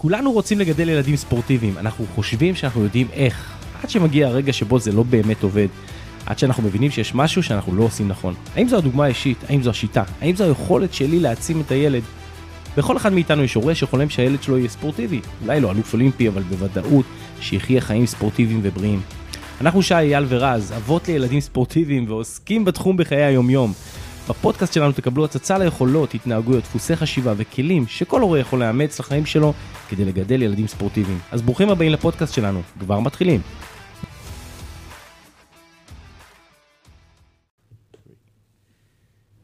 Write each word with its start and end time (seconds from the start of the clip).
כולנו 0.00 0.32
רוצים 0.32 0.58
לגדל 0.58 0.88
ילדים 0.88 1.16
ספורטיביים, 1.16 1.78
אנחנו 1.78 2.06
חושבים 2.14 2.54
שאנחנו 2.54 2.82
יודעים 2.82 3.06
איך, 3.12 3.52
עד 3.82 3.90
שמגיע 3.90 4.28
הרגע 4.28 4.52
שבו 4.52 4.78
זה 4.78 4.92
לא 4.92 5.02
באמת 5.02 5.42
עובד, 5.42 5.66
עד 6.26 6.38
שאנחנו 6.38 6.62
מבינים 6.62 6.90
שיש 6.90 7.14
משהו 7.14 7.42
שאנחנו 7.42 7.74
לא 7.74 7.82
עושים 7.82 8.08
נכון. 8.08 8.34
האם 8.56 8.68
זו 8.68 8.76
הדוגמה 8.76 9.04
האישית? 9.04 9.38
האם 9.48 9.62
זו 9.62 9.70
השיטה? 9.70 10.02
האם 10.20 10.36
זו 10.36 10.44
היכולת 10.44 10.94
שלי 10.94 11.20
להעצים 11.20 11.60
את 11.60 11.70
הילד? 11.70 12.02
בכל 12.76 12.96
אחד 12.96 13.12
מאיתנו 13.12 13.44
יש 13.44 13.54
הורה 13.54 13.74
שחולם 13.74 14.10
שהילד 14.10 14.42
שלו 14.42 14.58
יהיה 14.58 14.68
ספורטיבי, 14.68 15.20
אולי 15.42 15.60
לא 15.60 15.70
אלוף 15.70 15.92
אולימפי, 15.92 16.28
אבל 16.28 16.42
בוודאות 16.42 17.06
שיחיה 17.40 17.80
חיים 17.80 18.06
ספורטיביים 18.06 18.60
ובריאים. 18.62 19.00
אנחנו 19.60 19.82
שי, 19.82 19.94
אייל 19.94 20.24
ורז, 20.28 20.72
אבות 20.76 21.08
לילדים 21.08 21.40
ספורטיביים 21.40 22.04
ועוסקים 22.08 22.64
בתחום 22.64 22.96
בחיי 22.96 23.24
היומיום. 23.24 23.72
בפודקאסט 24.30 24.72
שלנו 24.72 24.92
תקבלו 24.92 25.24
הצצה 25.24 25.58
ליכולות, 25.58 26.14
התנהגויות, 26.14 26.64
דפוסי 26.64 26.96
חשיבה 26.96 27.32
וכלים 27.36 27.86
שכל 27.86 28.20
הורה 28.20 28.38
יכול 28.38 28.60
לאמץ 28.60 29.00
לחיים 29.00 29.26
שלו 29.26 29.52
כדי 29.88 30.04
לגדל 30.04 30.42
ילדים 30.42 30.66
ספורטיביים. 30.66 31.18
אז 31.32 31.42
ברוכים 31.42 31.70
הבאים 31.70 31.92
לפודקאסט 31.92 32.34
שלנו, 32.34 32.62
כבר 32.80 33.00
מתחילים. 33.00 33.40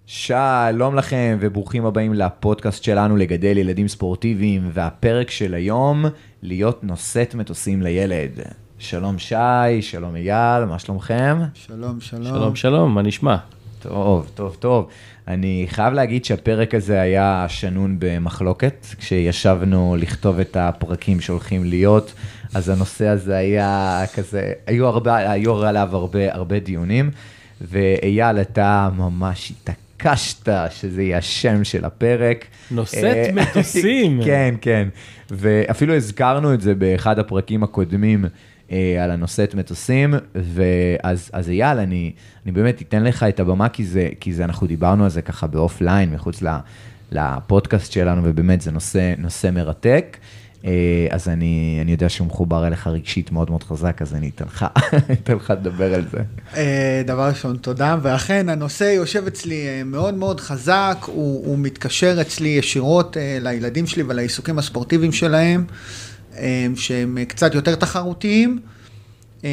שלום 0.06 0.94
לכם 0.94 1.38
וברוכים 1.40 1.86
הבאים 1.86 2.14
לפודקאסט 2.14 2.82
שלנו 2.82 3.16
לגדל 3.16 3.58
ילדים 3.58 3.88
ספורטיביים 3.88 4.70
והפרק 4.72 5.30
של 5.30 5.54
היום 5.54 6.04
להיות 6.42 6.84
נושאת 6.84 7.34
מטוסים 7.34 7.82
לילד. 7.82 8.40
שלום 8.78 9.18
שי, 9.18 9.82
שלום 9.82 10.16
אייל, 10.16 10.64
מה 10.64 10.78
שלומכם? 10.78 11.38
שלום, 11.54 12.00
שלום. 12.00 12.24
שלום 12.24 12.56
שלום, 12.56 12.94
מה 12.94 13.02
נשמע? 13.02 13.36
טוב, 13.78 14.30
טוב, 14.34 14.56
טוב. 14.58 14.88
אני 15.28 15.66
חייב 15.68 15.94
להגיד 15.94 16.24
שהפרק 16.24 16.74
הזה 16.74 17.00
היה 17.00 17.46
שנון 17.48 17.96
במחלוקת, 17.98 18.86
כשישבנו 18.98 19.96
לכתוב 19.98 20.38
את 20.38 20.56
הפרקים 20.56 21.20
שהולכים 21.20 21.64
להיות, 21.64 22.12
אז 22.54 22.68
הנושא 22.68 23.06
הזה 23.06 23.36
היה 23.36 24.02
כזה, 24.14 24.52
היו, 24.66 24.86
הרבה, 24.86 25.30
היו 25.30 25.64
עליו 25.64 25.88
הרבה, 25.92 26.34
הרבה 26.34 26.58
דיונים, 26.58 27.10
ואייל, 27.60 28.40
אתה 28.40 28.88
ממש 28.96 29.52
התעקשת 29.52 30.48
שזה 30.70 31.02
יהיה 31.02 31.18
השם 31.18 31.64
של 31.64 31.84
הפרק. 31.84 32.46
נושאת 32.70 33.04
אה, 33.04 33.30
מטוסים. 33.42 34.20
כן, 34.24 34.54
כן, 34.60 34.88
ואפילו 35.30 35.94
הזכרנו 35.94 36.54
את 36.54 36.60
זה 36.60 36.74
באחד 36.74 37.18
הפרקים 37.18 37.62
הקודמים. 37.62 38.24
אה, 38.72 39.04
על 39.04 39.10
הנושאת 39.10 39.54
מטוסים, 39.54 40.14
ואז 40.34 41.30
אז 41.32 41.48
אייל, 41.48 41.78
אני, 41.78 42.12
אני 42.44 42.52
באמת 42.52 42.82
אתן 42.82 43.04
לך 43.04 43.22
את 43.22 43.40
הבמה, 43.40 43.68
כי 43.68 43.84
זה, 43.84 44.08
כי 44.20 44.32
זה, 44.32 44.44
אנחנו 44.44 44.66
דיברנו 44.66 45.04
על 45.04 45.10
זה 45.10 45.22
ככה 45.22 45.46
באופליין, 45.46 46.10
מחוץ 46.10 46.42
לפודקאסט 47.12 47.92
שלנו, 47.92 48.20
ובאמת 48.24 48.60
זה 48.60 48.72
נושא, 48.72 49.14
נושא 49.18 49.50
מרתק. 49.52 50.16
אה, 50.66 51.06
אז 51.10 51.28
אני, 51.28 51.78
אני 51.82 51.92
יודע 51.92 52.08
שהוא 52.08 52.26
מחובר 52.26 52.66
אליך 52.66 52.86
רגשית 52.86 53.32
מאוד 53.32 53.50
מאוד 53.50 53.62
חזק, 53.62 54.02
אז 54.02 54.14
אני 54.14 54.30
אתן 54.34 54.44
לך, 54.44 54.66
לדבר 55.50 55.94
על 55.94 56.04
זה. 56.10 56.18
אה, 56.56 57.02
דבר 57.06 57.28
ראשון, 57.28 57.56
תודה, 57.56 57.96
ואכן 58.02 58.48
הנושא 58.48 58.84
יושב 58.84 59.26
אצלי 59.26 59.66
אה, 59.66 59.82
מאוד 59.84 60.14
מאוד 60.14 60.40
חזק, 60.40 60.96
הוא, 61.06 61.46
הוא 61.46 61.58
מתקשר 61.58 62.18
אצלי 62.20 62.48
ישירות 62.48 63.16
לילדים 63.40 63.86
שלי 63.86 64.02
ולעיסוקים 64.02 64.58
הספורטיביים 64.58 65.12
שלהם, 65.12 65.64
שהם 66.74 67.18
קצת 67.28 67.54
יותר 67.54 67.74
תחרותיים, 67.74 68.58
אה, 69.44 69.50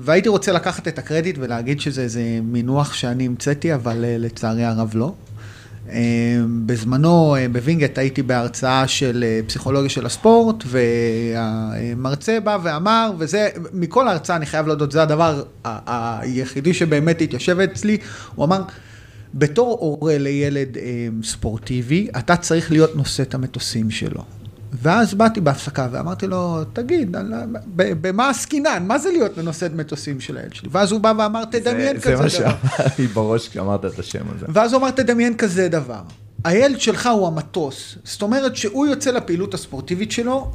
והייתי 0.00 0.28
רוצה 0.28 0.52
לקחת 0.52 0.88
את 0.88 0.98
הקרדיט 0.98 1.36
ולהגיד 1.38 1.80
שזה 1.80 2.02
איזה 2.02 2.22
מינוח 2.42 2.92
שאני 2.92 3.26
המצאתי, 3.26 3.74
אבל 3.74 4.04
אה, 4.04 4.16
לצערי 4.18 4.64
הרב 4.64 4.90
לא. 4.94 5.14
אה, 5.90 5.98
בזמנו 6.66 7.36
אה, 7.36 7.46
בווינגייט 7.52 7.98
הייתי 7.98 8.22
בהרצאה 8.22 8.88
של 8.88 9.24
אה, 9.26 9.40
פסיכולוגיה 9.46 9.90
של 9.90 10.06
הספורט, 10.06 10.64
והמרצה 10.66 12.40
בא 12.40 12.58
ואמר, 12.62 13.12
וזה, 13.18 13.48
מכל 13.72 14.08
ההרצאה 14.08 14.36
אני 14.36 14.46
חייב 14.46 14.66
להודות, 14.66 14.92
זה 14.92 15.02
הדבר 15.02 15.42
היחידי 15.64 16.74
שבאמת 16.74 17.20
התיישב 17.20 17.60
אצלי, 17.60 17.98
הוא 18.34 18.44
אמר, 18.44 18.62
בתור 19.34 19.78
הורה 19.80 20.18
לילד 20.18 20.76
ספורטיבי, 21.22 22.08
אתה 22.18 22.36
צריך 22.36 22.72
להיות 22.72 22.96
נושא 22.96 23.22
את 23.22 23.34
המטוסים 23.34 23.90
שלו. 23.90 24.24
ואז 24.72 25.14
באתי 25.14 25.40
בהפסקה 25.40 25.88
ואמרתי 25.90 26.26
לו, 26.26 26.64
תגיד, 26.72 27.16
ב- 27.76 28.08
במה 28.08 28.28
עסקינן? 28.28 28.84
מה 28.86 28.98
זה 28.98 29.10
להיות 29.10 29.38
את 29.66 29.72
מטוסים 29.74 30.20
של 30.20 30.36
הילד 30.36 30.54
שלי? 30.54 30.68
ואז 30.72 30.92
הוא 30.92 31.00
בא 31.00 31.12
ואמר, 31.18 31.44
תדמיין 31.44 31.96
זה, 32.00 32.02
כזה 32.02 32.16
זה 32.16 32.16
דבר. 32.16 32.22
מה 32.22 32.30
שעבר 32.30 32.84
לי 32.98 33.06
בראש 33.06 33.48
כשאמרת 33.48 33.84
את 33.84 33.98
השם 33.98 34.24
הזה. 34.36 34.46
ואז 34.48 34.72
הוא 34.72 34.80
אמר, 34.80 34.90
תדמיין 34.90 35.36
כזה 35.36 35.68
דבר. 35.68 36.02
הילד 36.44 36.80
שלך 36.80 37.08
הוא 37.12 37.26
המטוס. 37.26 37.98
זאת 38.04 38.22
אומרת 38.22 38.56
שהוא 38.56 38.86
יוצא 38.86 39.10
לפעילות 39.10 39.54
הספורטיבית 39.54 40.12
שלו, 40.12 40.52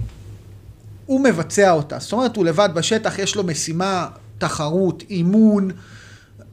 הוא 1.06 1.24
מבצע 1.24 1.72
אותה. 1.72 2.00
זאת 2.00 2.14
אומרת, 2.14 2.36
הוא 2.36 2.46
לבד 2.46 2.70
בשטח, 2.74 3.20
יש 3.20 3.36
לו 3.36 3.44
משימה, 3.44 4.08
תחרות, 4.38 5.04
אימון, 5.10 5.72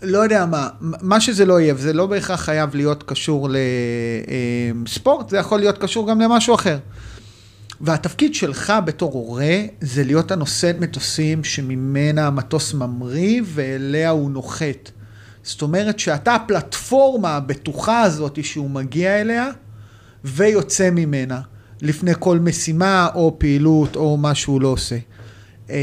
לא 0.02 0.18
יודע 0.18 0.46
מה, 0.46 0.68
מה 0.80 1.20
שזה 1.20 1.44
לא 1.44 1.60
יהיה, 1.60 1.74
וזה 1.76 1.92
לא 1.92 2.06
בהכרח 2.06 2.40
חייב 2.40 2.74
להיות 2.74 3.02
קשור 3.02 3.48
לספורט, 4.84 5.30
זה 5.30 5.36
יכול 5.36 5.58
להיות 5.58 5.78
קשור 5.78 6.10
גם 6.10 6.20
למשהו 6.20 6.54
אחר. 6.54 6.78
והתפקיד 7.80 8.34
שלך 8.34 8.72
בתור 8.84 9.12
הורה 9.12 9.62
זה 9.80 10.04
להיות 10.04 10.30
הנושאת 10.30 10.80
מטוסים 10.80 11.44
שממנה 11.44 12.26
המטוס 12.26 12.74
ממריא 12.74 13.42
ואליה 13.44 14.10
הוא 14.10 14.30
נוחת. 14.30 14.90
זאת 15.42 15.62
אומרת 15.62 15.98
שאתה 15.98 16.34
הפלטפורמה 16.34 17.36
הבטוחה 17.36 18.00
הזאת 18.02 18.44
שהוא 18.44 18.70
מגיע 18.70 19.20
אליה 19.20 19.50
ויוצא 20.24 20.90
ממנה 20.90 21.40
לפני 21.82 22.12
כל 22.18 22.38
משימה 22.38 23.08
או 23.14 23.36
פעילות 23.38 23.96
או 23.96 24.16
מה 24.16 24.34
שהוא 24.34 24.60
לא 24.60 24.68
עושה. 24.68 24.96
אה, 25.70 25.76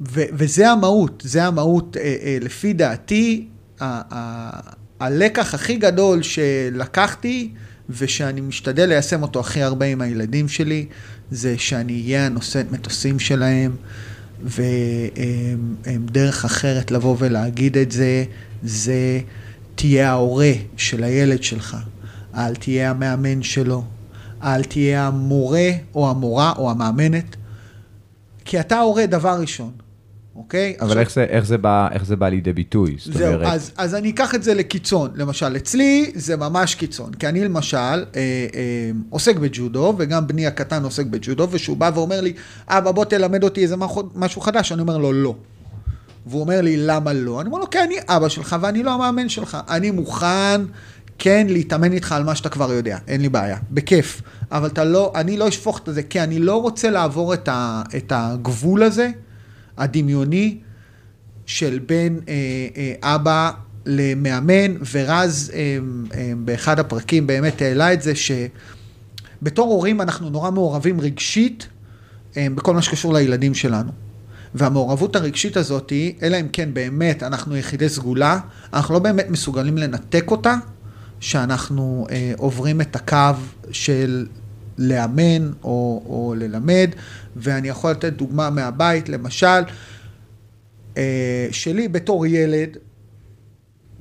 ו- 0.00 0.24
וזה 0.32 0.70
המהות, 0.70 1.22
זה 1.26 1.44
המהות 1.44 1.96
אה, 1.96 2.02
אה, 2.02 2.38
לפי 2.40 2.72
דעתי, 2.72 3.48
ה- 3.80 4.14
ה- 4.14 4.70
הלקח 5.00 5.54
הכי 5.54 5.76
גדול 5.76 6.22
שלקחתי 6.22 7.52
ושאני 7.90 8.40
משתדל 8.40 8.86
ליישם 8.86 9.22
אותו 9.22 9.40
הכי 9.40 9.62
הרבה 9.62 9.86
עם 9.86 10.00
הילדים 10.00 10.48
שלי, 10.48 10.86
זה 11.30 11.58
שאני 11.58 12.02
אהיה 12.02 12.26
הנושאת 12.26 12.72
מטוסים 12.72 13.18
שלהם, 13.18 13.76
ודרך 14.44 16.44
אחרת 16.44 16.90
לבוא 16.90 17.16
ולהגיד 17.18 17.78
את 17.78 17.92
זה, 17.92 18.24
זה 18.62 19.20
תהיה 19.74 20.10
ההורה 20.10 20.52
של 20.76 21.04
הילד 21.04 21.42
שלך, 21.42 21.76
אל 22.34 22.54
תהיה 22.54 22.90
המאמן 22.90 23.42
שלו, 23.42 23.84
אל 24.42 24.64
תהיה 24.64 25.06
המורה 25.06 25.70
או 25.94 26.10
המורה 26.10 26.52
או 26.58 26.70
המאמנת, 26.70 27.36
כי 28.44 28.60
אתה 28.60 28.76
ההורה 28.76 29.06
דבר 29.06 29.40
ראשון, 29.40 29.70
אוקיי? 30.36 30.74
אבל 30.80 30.88
עכשיו- 30.88 31.00
איך 31.00 31.12
זה, 31.12 31.24
איך, 31.24 31.44
זה 31.46 31.58
בא, 31.58 31.88
איך 31.92 32.04
זה 32.04 32.16
בא 32.16 32.28
לידי 32.28 32.52
ביטוי? 32.52 32.96
זאת 32.98 33.14
זהו, 33.14 33.34
אומרת, 33.34 33.46
אז, 33.52 33.70
אז 33.76 33.94
אני 33.94 34.10
אקח 34.10 34.34
את 34.34 34.42
זה 34.42 34.54
לקיצון. 34.54 35.10
למשל, 35.14 35.56
אצלי 35.56 36.10
זה 36.14 36.36
ממש 36.36 36.74
קיצון. 36.74 37.14
כי 37.14 37.28
אני 37.28 37.44
למשל 37.44 37.76
אה, 37.76 38.02
אה, 38.14 38.90
עוסק 39.10 39.36
בג'ודו, 39.36 39.94
וגם 39.98 40.26
בני 40.26 40.46
הקטן 40.46 40.82
עוסק 40.84 41.06
בג'ודו, 41.06 41.48
וכשהוא 41.50 41.76
בא 41.76 41.90
ואומר 41.94 42.20
לי, 42.20 42.32
אבא, 42.68 42.90
בוא 42.92 43.04
תלמד 43.04 43.44
אותי 43.44 43.62
איזה 43.62 43.76
משהו- 43.76 44.08
משהו 44.14 44.40
חדש, 44.40 44.72
אני 44.72 44.80
אומר 44.80 44.98
לו, 44.98 45.12
לא. 45.12 45.34
והוא 46.26 46.40
אומר 46.40 46.60
לי, 46.60 46.76
למה 46.76 47.12
לא? 47.12 47.40
אני 47.40 47.48
אומר 47.48 47.58
לו, 47.58 47.70
כי 47.70 47.78
אני 47.78 47.94
אבא 48.08 48.28
שלך 48.28 48.56
ואני 48.60 48.82
לא 48.82 48.90
המאמן 48.94 49.28
שלך. 49.28 49.58
אני 49.68 49.90
מוכן, 49.90 50.60
כן, 51.18 51.46
להתאמן 51.50 51.92
איתך 51.92 52.12
על 52.12 52.24
מה 52.24 52.34
שאתה 52.34 52.48
כבר 52.48 52.72
יודע, 52.72 52.98
אין 53.08 53.20
לי 53.20 53.28
בעיה, 53.28 53.56
בכיף. 53.70 54.22
אבל 54.52 54.66
אתה 54.68 54.84
לא, 54.84 55.12
אני 55.14 55.36
לא 55.36 55.48
אשפוך 55.48 55.80
את 55.88 55.94
זה, 55.94 56.02
כי 56.02 56.20
אני 56.20 56.38
לא 56.38 56.62
רוצה 56.62 56.90
לעבור 56.90 57.34
את, 57.34 57.48
ה, 57.48 57.82
את 57.96 58.12
הגבול 58.16 58.82
הזה, 58.82 59.10
הדמיוני, 59.78 60.58
של 61.46 61.78
בין 61.86 62.20
אה, 62.28 62.34
אה, 62.76 63.14
אבא 63.14 63.50
למאמן, 63.86 64.74
ורז 64.92 65.52
אה, 65.54 65.78
אה, 66.14 66.32
באחד 66.44 66.78
הפרקים 66.78 67.26
באמת 67.26 67.62
העלה 67.62 67.92
את 67.92 68.02
זה 68.02 68.12
שבתור 68.14 69.72
הורים 69.72 70.00
אנחנו 70.00 70.30
נורא 70.30 70.50
מעורבים 70.50 71.00
רגשית 71.00 71.68
אה, 72.36 72.46
בכל 72.54 72.74
מה 72.74 72.82
שקשור 72.82 73.14
לילדים 73.14 73.54
שלנו. 73.54 73.92
והמעורבות 74.54 75.16
הרגשית 75.16 75.56
הזאת, 75.56 75.92
אלא 76.22 76.40
אם 76.40 76.48
כן 76.52 76.74
באמת 76.74 77.22
אנחנו 77.22 77.56
יחידי 77.56 77.88
סגולה, 77.88 78.38
אנחנו 78.72 78.94
לא 78.94 79.00
באמת 79.00 79.26
מסוגלים 79.30 79.78
לנתק 79.78 80.30
אותה, 80.30 80.54
שאנחנו 81.20 82.06
אה, 82.10 82.32
עוברים 82.36 82.80
את 82.80 82.96
הקו 82.96 83.40
של 83.70 84.26
לאמן 84.78 85.50
או, 85.64 86.02
או 86.06 86.34
ללמד, 86.38 86.90
ואני 87.36 87.68
יכול 87.68 87.90
לתת 87.90 88.12
דוגמה 88.12 88.50
מהבית, 88.50 89.08
למשל, 89.08 89.62
אה, 90.96 91.48
שלי 91.50 91.88
בתור 91.88 92.26
ילד, 92.26 92.76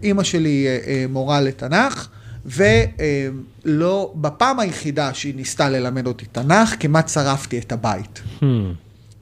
אימא 0.03 0.23
שלי 0.23 0.67
אה, 0.67 0.79
אה, 0.87 1.05
מורה 1.09 1.41
לתנ"ך, 1.41 2.07
ולא, 2.45 4.13
בפעם 4.15 4.59
היחידה 4.59 5.13
שהיא 5.13 5.35
ניסתה 5.35 5.69
ללמד 5.69 6.07
אותי 6.07 6.25
תנ"ך, 6.25 6.75
כמעט 6.79 7.09
שרפתי 7.09 7.59
את 7.59 7.71
הבית. 7.71 8.21
Hmm. 8.39 8.43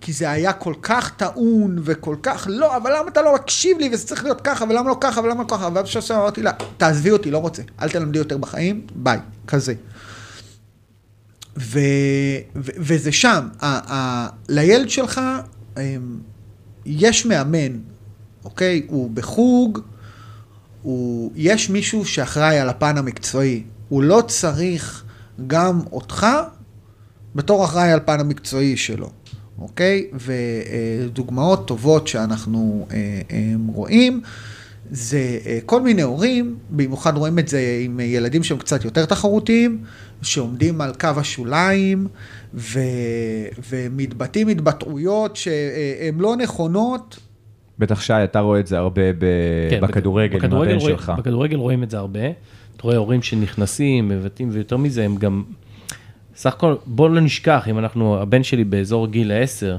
כי 0.01 0.13
זה 0.13 0.31
היה 0.31 0.53
כל 0.53 0.73
כך 0.81 1.11
טעון 1.17 1.79
וכל 1.83 2.15
כך, 2.23 2.47
לא, 2.49 2.77
אבל 2.77 2.91
למה 2.99 3.07
אתה 3.07 3.21
לא 3.21 3.35
מקשיב 3.35 3.77
לי 3.79 3.89
וזה 3.93 4.07
צריך 4.07 4.23
להיות 4.23 4.41
ככה, 4.41 4.65
ולמה 4.69 4.89
לא 4.89 4.97
ככה, 5.01 5.21
ולמה 5.21 5.43
לא 5.43 5.47
ככה, 5.47 5.69
בסוף 5.69 6.11
אמרתי 6.11 6.41
לה, 6.41 6.51
תעזבי 6.77 7.11
אותי, 7.11 7.31
לא 7.31 7.37
רוצה, 7.37 7.61
אל 7.81 7.89
תלמדי 7.89 8.17
יותר 8.17 8.37
בחיים, 8.37 8.87
ביי, 8.95 9.19
כזה. 9.47 9.73
ו, 11.57 11.79
ו, 12.55 12.71
וזה 12.77 13.11
שם, 13.11 13.47
ה, 13.61 13.93
ה, 13.93 14.27
לילד 14.49 14.89
שלך 14.89 15.21
אמ, 15.77 15.81
יש 16.85 17.25
מאמן, 17.25 17.77
אוקיי? 18.45 18.81
הוא 18.87 19.11
בחוג, 19.11 19.79
הוא, 20.81 21.31
יש 21.35 21.69
מישהו 21.69 22.05
שאחראי 22.05 22.59
על 22.59 22.69
הפן 22.69 22.97
המקצועי. 22.97 23.63
הוא 23.89 24.03
לא 24.03 24.23
צריך 24.27 25.03
גם 25.47 25.79
אותך 25.91 26.27
בתור 27.35 27.65
אחראי 27.65 27.91
על 27.91 27.99
פן 28.05 28.19
המקצועי 28.19 28.77
שלו, 28.77 29.09
אוקיי? 29.59 30.07
ודוגמאות 30.13 31.67
טובות 31.67 32.07
שאנחנו 32.07 32.87
אה, 32.91 33.21
אה, 33.31 33.53
רואים. 33.67 34.21
זה 34.91 35.39
אה, 35.45 35.59
כל 35.65 35.81
מיני 35.81 36.01
הורים, 36.01 36.57
במיוחד 36.69 37.17
רואים 37.17 37.39
את 37.39 37.47
זה 37.47 37.79
עם 37.83 37.99
ילדים 37.99 38.43
שהם 38.43 38.57
קצת 38.57 38.85
יותר 38.85 39.05
תחרותיים, 39.05 39.83
שעומדים 40.21 40.81
על 40.81 40.93
קו 40.99 41.09
השוליים 41.17 42.07
ו... 42.53 42.79
ומתבטאים 43.69 44.47
התבטאויות 44.47 45.35
שהן 45.35 46.17
לא 46.17 46.35
נכונות. 46.35 47.19
בטח 47.79 48.01
שי, 48.01 48.13
אתה 48.13 48.39
רואה 48.39 48.59
את 48.59 48.67
זה 48.67 48.77
הרבה 48.77 49.13
ב... 49.13 49.25
כן, 49.69 49.81
בכדורגל, 49.81 50.37
בכדורגל 50.37 50.71
עם 50.71 50.75
הבן 50.75 50.81
רואים, 50.81 50.97
שלך. 50.97 51.13
בכדורגל 51.17 51.57
רואים 51.57 51.83
את 51.83 51.89
זה 51.91 51.97
הרבה. 51.97 52.27
אתה 52.75 52.83
רואה 52.83 52.97
הורים 52.97 53.21
שנכנסים, 53.21 54.09
מבטאים, 54.09 54.49
ויותר 54.51 54.77
מזה, 54.77 55.05
הם 55.05 55.15
גם... 55.15 55.43
סך 56.35 56.53
הכל, 56.53 56.75
בוא 56.85 57.09
לא 57.09 57.21
נשכח, 57.21 57.67
אם 57.69 57.79
אנחנו, 57.79 58.21
הבן 58.21 58.43
שלי 58.43 58.63
באזור 58.63 59.07
גיל 59.07 59.31
העשר, 59.31 59.77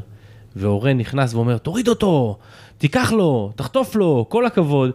והורה 0.57 0.93
נכנס 0.93 1.35
ואומר, 1.35 1.59
תוריד 1.59 1.89
אותו, 1.89 2.39
תיקח 2.83 3.13
לו, 3.13 3.53
תחטוף 3.57 3.97
לו, 3.97 4.27
כל 4.29 4.47
הכבוד. 4.47 4.91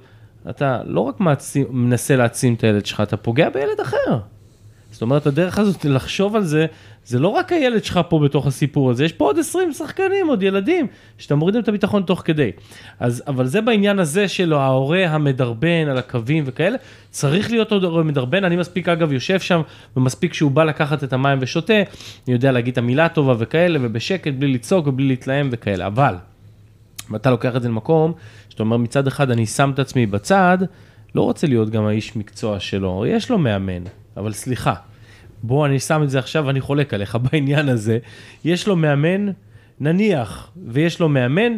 אתה 0.50 0.82
לא 0.86 1.00
רק 1.00 1.20
מעצים, 1.20 1.66
מנסה 1.70 2.16
להעצים 2.16 2.54
את 2.54 2.64
הילד 2.64 2.86
שלך, 2.86 3.02
אתה 3.02 3.18
פוגע 3.18 3.50
בילד 3.50 3.80
אחר. 3.82 4.18
זאת 4.92 5.02
אומרת, 5.02 5.28
הדרך 5.28 5.60
הזאת 5.60 5.86
לחשוב 5.86 6.36
על 6.36 6.44
זה, 6.44 6.66
זה 7.06 7.20
לא 7.20 7.28
רק 7.28 7.52
הילד 7.52 7.84
שלך 7.84 8.00
פה 8.10 8.20
בתוך 8.20 8.48
הסיפור 8.48 8.92
הזה, 8.92 9.06
יש 9.06 9.14
פה 9.14 9.26
עוד 9.26 9.40
20 9.40 9.72
שחקנים, 9.72 10.28
עוד 10.28 10.44
ילדים, 10.44 10.88
שאתה 11.18 11.36
מוריד 11.36 11.56
להם 11.56 11.64
את 11.64 11.68
הביטחון 11.68 12.04
תוך 12.04 12.22
כדי. 12.26 12.52
אז, 13.00 13.24
אבל 13.28 13.46
זה 13.46 13.62
בעניין 13.62 14.00
הזה 14.00 14.28
של 14.28 14.54
ההורה 14.54 15.06
המדרבן 15.10 15.88
על 15.90 15.98
הקווים 15.98 16.44
וכאלה, 16.48 16.78
צריך 17.10 17.52
להיות 17.52 17.72
עוד 17.72 17.84
הורה 17.84 18.04
מדרבן, 18.04 18.44
אני 18.44 18.56
מספיק 18.56 18.90
אגב 18.90 19.12
יושב 19.12 19.40
שם, 19.40 19.62
ומספיק 19.98 20.34
שהוא 20.34 20.52
בא 20.52 20.64
לקחת 20.64 21.04
את 21.04 21.14
המים 21.14 21.38
ושותה, 21.42 21.74
אני 22.28 22.34
יודע 22.34 22.52
להגיד 22.52 22.72
את 22.72 22.78
המילה 22.78 23.10
טובה 23.10 23.34
וכאלה, 23.38 23.80
ובשקט, 23.82 24.34
בלי 24.34 24.54
לצעוק 24.54 24.88
ובלי 24.88 25.08
להתלהם 25.08 25.50
וכאלה, 25.52 25.88
אבל, 25.88 26.16
אם 27.12 27.16
אתה 27.16 27.30
לוקח 27.32 27.56
את 27.56 27.62
זה 27.62 27.68
למקום, 27.70 28.14
שאתה 28.50 28.64
אומר 28.64 28.78
מצד 28.78 29.08
אחד 29.08 29.32
אני 29.32 29.46
שם 29.46 29.72
את 29.74 29.80
עצמי 29.80 30.06
בצד, 30.06 30.58
לא 31.16 31.22
רוצה 31.22 31.48
להיות 31.48 31.70
גם 31.70 31.86
האיש 31.86 32.16
מקצוע 32.16 32.60
שלו, 32.60 33.06
יש 33.08 33.30
לו 33.30 33.38
מאמן, 33.38 33.84
אבל 34.18 34.34
סליחה, 34.34 34.74
בוא 35.44 35.66
אני 35.66 35.80
שם 35.80 36.04
את 36.04 36.10
זה 36.10 36.20
עכשיו, 36.20 36.50
אני 36.50 36.62
חולק 36.62 36.94
עליך 36.94 37.16
בעניין 37.32 37.70
הזה. 37.70 37.98
יש 38.46 38.68
לו 38.68 38.76
מאמן, 38.76 39.28
נניח, 39.80 40.52
ויש 40.68 41.00
לו 41.00 41.10
מאמן 41.10 41.54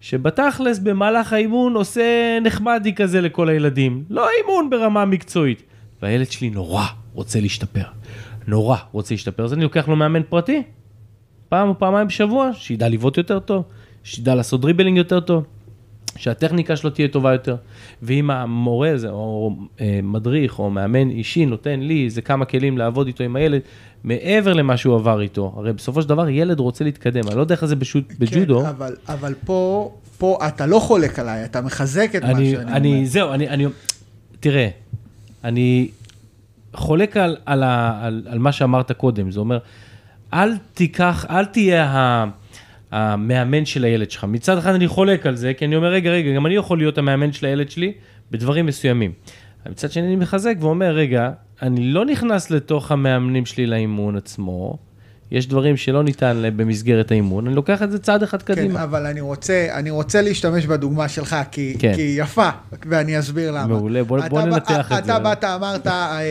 שבתכלס 0.00 0.78
במהלך 0.78 1.32
האימון 1.32 1.74
עושה 1.74 2.38
נחמדי 2.42 2.94
כזה 2.94 3.20
לכל 3.20 3.48
הילדים. 3.48 4.04
לא 4.10 4.28
אימון 4.40 4.70
ברמה 4.70 5.04
מקצועית. 5.04 5.62
והילד 6.02 6.30
שלי 6.30 6.50
נורא 6.50 6.84
רוצה 7.14 7.40
להשתפר. 7.40 7.84
נורא 8.46 8.76
רוצה 8.92 9.14
להשתפר, 9.14 9.44
אז 9.44 9.52
אני 9.52 9.62
לוקח 9.62 9.88
לו 9.88 9.96
מאמן 9.96 10.22
פרטי, 10.28 10.62
פעם 11.48 11.68
או 11.68 11.78
פעמיים 11.78 12.06
בשבוע, 12.06 12.50
שידע 12.54 12.88
לבעוט 12.88 13.18
יותר 13.18 13.38
טוב, 13.38 13.64
שידע 14.04 14.34
לעשות 14.34 14.60
דריבלינג 14.60 14.96
יותר 14.96 15.20
טוב. 15.20 15.44
שהטכניקה 16.16 16.76
שלו 16.76 16.90
תהיה 16.90 17.08
טובה 17.08 17.32
יותר. 17.32 17.56
ואם 18.02 18.30
המורה 18.30 18.90
הזה, 18.90 19.10
או 19.10 19.56
אה, 19.80 20.00
מדריך, 20.02 20.58
או 20.58 20.70
מאמן 20.70 21.10
אישי, 21.10 21.46
נותן 21.46 21.80
לי 21.80 22.04
איזה 22.04 22.22
כמה 22.22 22.44
כלים 22.44 22.78
לעבוד 22.78 23.06
איתו 23.06 23.24
עם 23.24 23.36
הילד, 23.36 23.60
מעבר 24.04 24.52
למה 24.52 24.76
שהוא 24.76 24.94
עבר 24.94 25.20
איתו, 25.20 25.52
הרי 25.56 25.72
בסופו 25.72 26.02
של 26.02 26.08
דבר 26.08 26.28
ילד 26.28 26.60
רוצה 26.60 26.84
להתקדם, 26.84 27.28
אני 27.28 27.36
לא 27.36 27.40
יודע 27.40 27.54
איך 27.54 27.64
זה 27.64 27.76
בשוט, 27.76 28.08
כן, 28.08 28.14
בג'ודו. 28.18 28.60
כן, 28.60 28.66
אבל, 28.66 28.96
אבל 29.08 29.34
פה, 29.44 29.92
פה 30.18 30.38
אתה 30.48 30.66
לא 30.66 30.78
חולק 30.78 31.18
עליי, 31.18 31.44
אתה 31.44 31.60
מחזק 31.60 32.10
את 32.16 32.22
אני, 32.22 32.32
מה 32.32 32.60
שאני 32.60 32.72
אני, 32.72 32.94
אומר. 32.94 33.06
זהו, 33.06 33.32
אני, 33.32 33.48
אני, 33.48 33.66
תראה, 34.40 34.68
אני 35.44 35.88
חולק 36.74 37.16
על, 37.16 37.36
על, 37.46 37.62
על, 37.62 38.22
על 38.30 38.38
מה 38.38 38.52
שאמרת 38.52 38.92
קודם, 38.92 39.30
זה 39.30 39.40
אומר, 39.40 39.58
אל 40.34 40.56
תיקח, 40.74 41.26
אל 41.30 41.44
תהיה 41.44 41.84
ה... 41.84 42.24
המאמן 42.94 43.64
של 43.64 43.84
הילד 43.84 44.10
שלך. 44.10 44.24
מצד 44.24 44.58
אחד 44.58 44.74
אני 44.74 44.88
חולק 44.88 45.26
על 45.26 45.36
זה, 45.36 45.54
כי 45.54 45.64
אני 45.64 45.76
אומר, 45.76 45.88
רגע, 45.88 46.10
רגע, 46.10 46.32
גם 46.32 46.46
אני 46.46 46.54
יכול 46.54 46.78
להיות 46.78 46.98
המאמן 46.98 47.32
של 47.32 47.46
הילד 47.46 47.70
שלי 47.70 47.92
בדברים 48.30 48.66
מסוימים. 48.66 49.12
מצד 49.70 49.90
שני 49.92 50.06
אני 50.06 50.16
מחזק 50.16 50.54
ואומר, 50.60 50.94
רגע, 50.94 51.30
אני 51.62 51.80
לא 51.84 52.04
נכנס 52.04 52.50
לתוך 52.50 52.92
המאמנים 52.92 53.46
שלי 53.46 53.66
לאימון 53.66 54.16
עצמו, 54.16 54.78
יש 55.30 55.48
דברים 55.48 55.76
שלא 55.76 56.04
ניתן 56.04 56.42
במסגרת 56.56 57.10
האימון, 57.10 57.46
אני 57.46 57.54
לוקח 57.54 57.82
את 57.82 57.90
זה 57.90 57.98
צעד 57.98 58.22
אחד 58.22 58.42
כן, 58.42 58.54
קדימה. 58.54 58.78
כן, 58.78 58.82
אבל 58.82 59.06
אני 59.06 59.20
רוצה, 59.20 59.66
אני 59.72 59.90
רוצה 59.90 60.22
להשתמש 60.22 60.66
בדוגמה 60.66 61.08
שלך, 61.08 61.36
כי, 61.50 61.76
כן. 61.78 61.92
כי 61.94 62.02
היא 62.02 62.22
יפה, 62.22 62.48
ואני 62.88 63.18
אסביר 63.18 63.50
למה. 63.50 63.66
מעולה, 63.66 64.04
בוא, 64.04 64.20
בוא 64.28 64.42
ננתח 64.42 64.92
את 64.92 65.04
זה. 65.04 65.12
אתה 65.12 65.18
באת, 65.18 65.44
אמרת, 65.44 65.86
אה, 65.86 66.20
אה, 66.20 66.24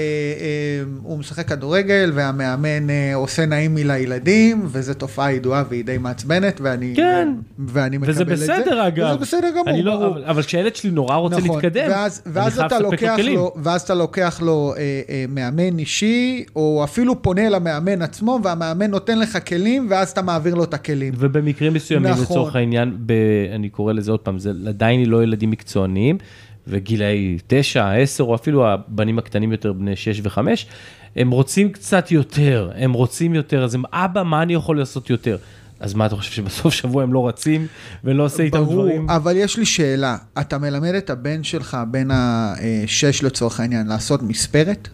הוא 1.04 1.20
משחק 1.20 1.48
כדורגל, 1.48 2.12
והמאמן 2.14 2.90
אה, 2.90 3.16
עושה 3.16 3.46
נעימי 3.46 3.84
לילדים, 3.84 4.62
וזו 4.66 4.94
תופעה 4.94 5.34
ידועה 5.34 5.64
והיא 5.70 5.86
די 5.86 5.98
מעצבנת, 5.98 6.62
ואני, 6.62 6.94
כן. 6.96 7.34
ואני 7.68 7.98
מקבל 7.98 8.12
את 8.12 8.16
זה. 8.16 8.24
וזה 8.28 8.54
בסדר, 8.54 8.88
אגב. 8.88 9.08
וזה 9.08 9.18
בסדר 9.18 9.50
גמור, 9.50 9.84
לא, 9.84 9.96
ברור. 9.96 10.08
אבל, 10.08 10.24
אבל 10.26 10.44
כשהילד 10.44 10.76
שלי 10.76 10.92
נורא 10.92 11.16
רוצה 11.16 11.38
נכון, 11.38 11.56
להתקדם, 11.56 11.92
ואז, 11.92 12.22
ואז 12.26 12.60
אני 12.60 12.70
חייב 12.70 12.82
לספק 12.82 13.02
לו 13.02 13.16
כלים. 13.16 13.36
לו, 13.36 13.54
ואז 13.64 13.82
אתה 13.82 13.94
לוקח 13.94 14.40
לו 14.42 14.74
אה, 14.78 15.02
אה, 15.10 15.26
מאמן 15.30 15.80
אישי, 15.80 16.46
או 16.56 16.84
אפילו 16.84 17.22
פונה 17.22 17.50
למאמן 17.50 18.02
עצמו, 18.02 18.40
והמאמן 18.44 18.83
נותן 18.88 19.20
לך 19.20 19.38
כלים. 19.48 19.88
ואז 19.90 20.10
אתה 20.10 20.22
מעביר 20.22 20.56
לו 20.56 20.64
את 20.64 20.74
הכלים. 20.74 21.14
ובמקרים 21.18 21.74
מסוימים, 21.74 22.12
נכון. 22.12 22.24
לצורך 22.24 22.56
העניין, 22.56 22.98
ב, 23.06 23.14
אני 23.56 23.70
קורא 23.70 23.94
לזה 23.94 24.12
עוד 24.12 24.20
פעם, 24.20 24.40
זה 24.40 24.52
עדיין 24.68 25.06
לא 25.06 25.24
ילדים 25.24 25.52
מקצועניים, 25.52 26.18
וגילאי 26.68 27.38
9, 27.48 27.92
10, 27.92 28.24
או 28.24 28.36
אפילו 28.36 28.68
הבנים 28.68 29.20
הקטנים 29.20 29.52
יותר, 29.52 29.74
בני 29.74 29.96
6 29.96 30.22
ו-5, 30.24 30.40
הם 31.16 31.32
רוצים 31.32 31.72
קצת 31.72 32.12
יותר, 32.12 32.72
הם 32.76 32.94
רוצים 32.94 33.36
יותר, 33.36 33.64
אז 33.64 33.76
הם, 33.76 33.84
אבא, 33.94 34.24
מה 34.24 34.42
אני 34.42 34.54
יכול 34.54 34.80
לעשות 34.80 35.10
יותר? 35.10 35.38
אז 35.80 35.94
מה 35.94 36.06
אתה 36.06 36.16
חושב 36.16 36.32
שבסוף 36.32 36.74
שבוע 36.74 37.04
הם 37.04 37.14
לא 37.14 37.28
רצים 37.28 37.68
ולא 38.04 38.24
עושה 38.24 38.44
איתם 38.44 38.64
דברים? 38.64 39.08
ברור, 39.08 39.18
אבל 39.18 39.38
יש 39.38 39.58
לי 39.58 39.66
שאלה, 39.66 40.18
אתה 40.42 40.58
מלמד 40.58 40.96
את 40.96 41.10
הבן 41.10 41.44
שלך, 41.44 41.78
בן 41.92 42.08
השש 42.12 43.24
לצורך 43.24 43.60
העניין, 43.60 43.88
לעשות 43.88 44.24
מספרת? 44.24 44.90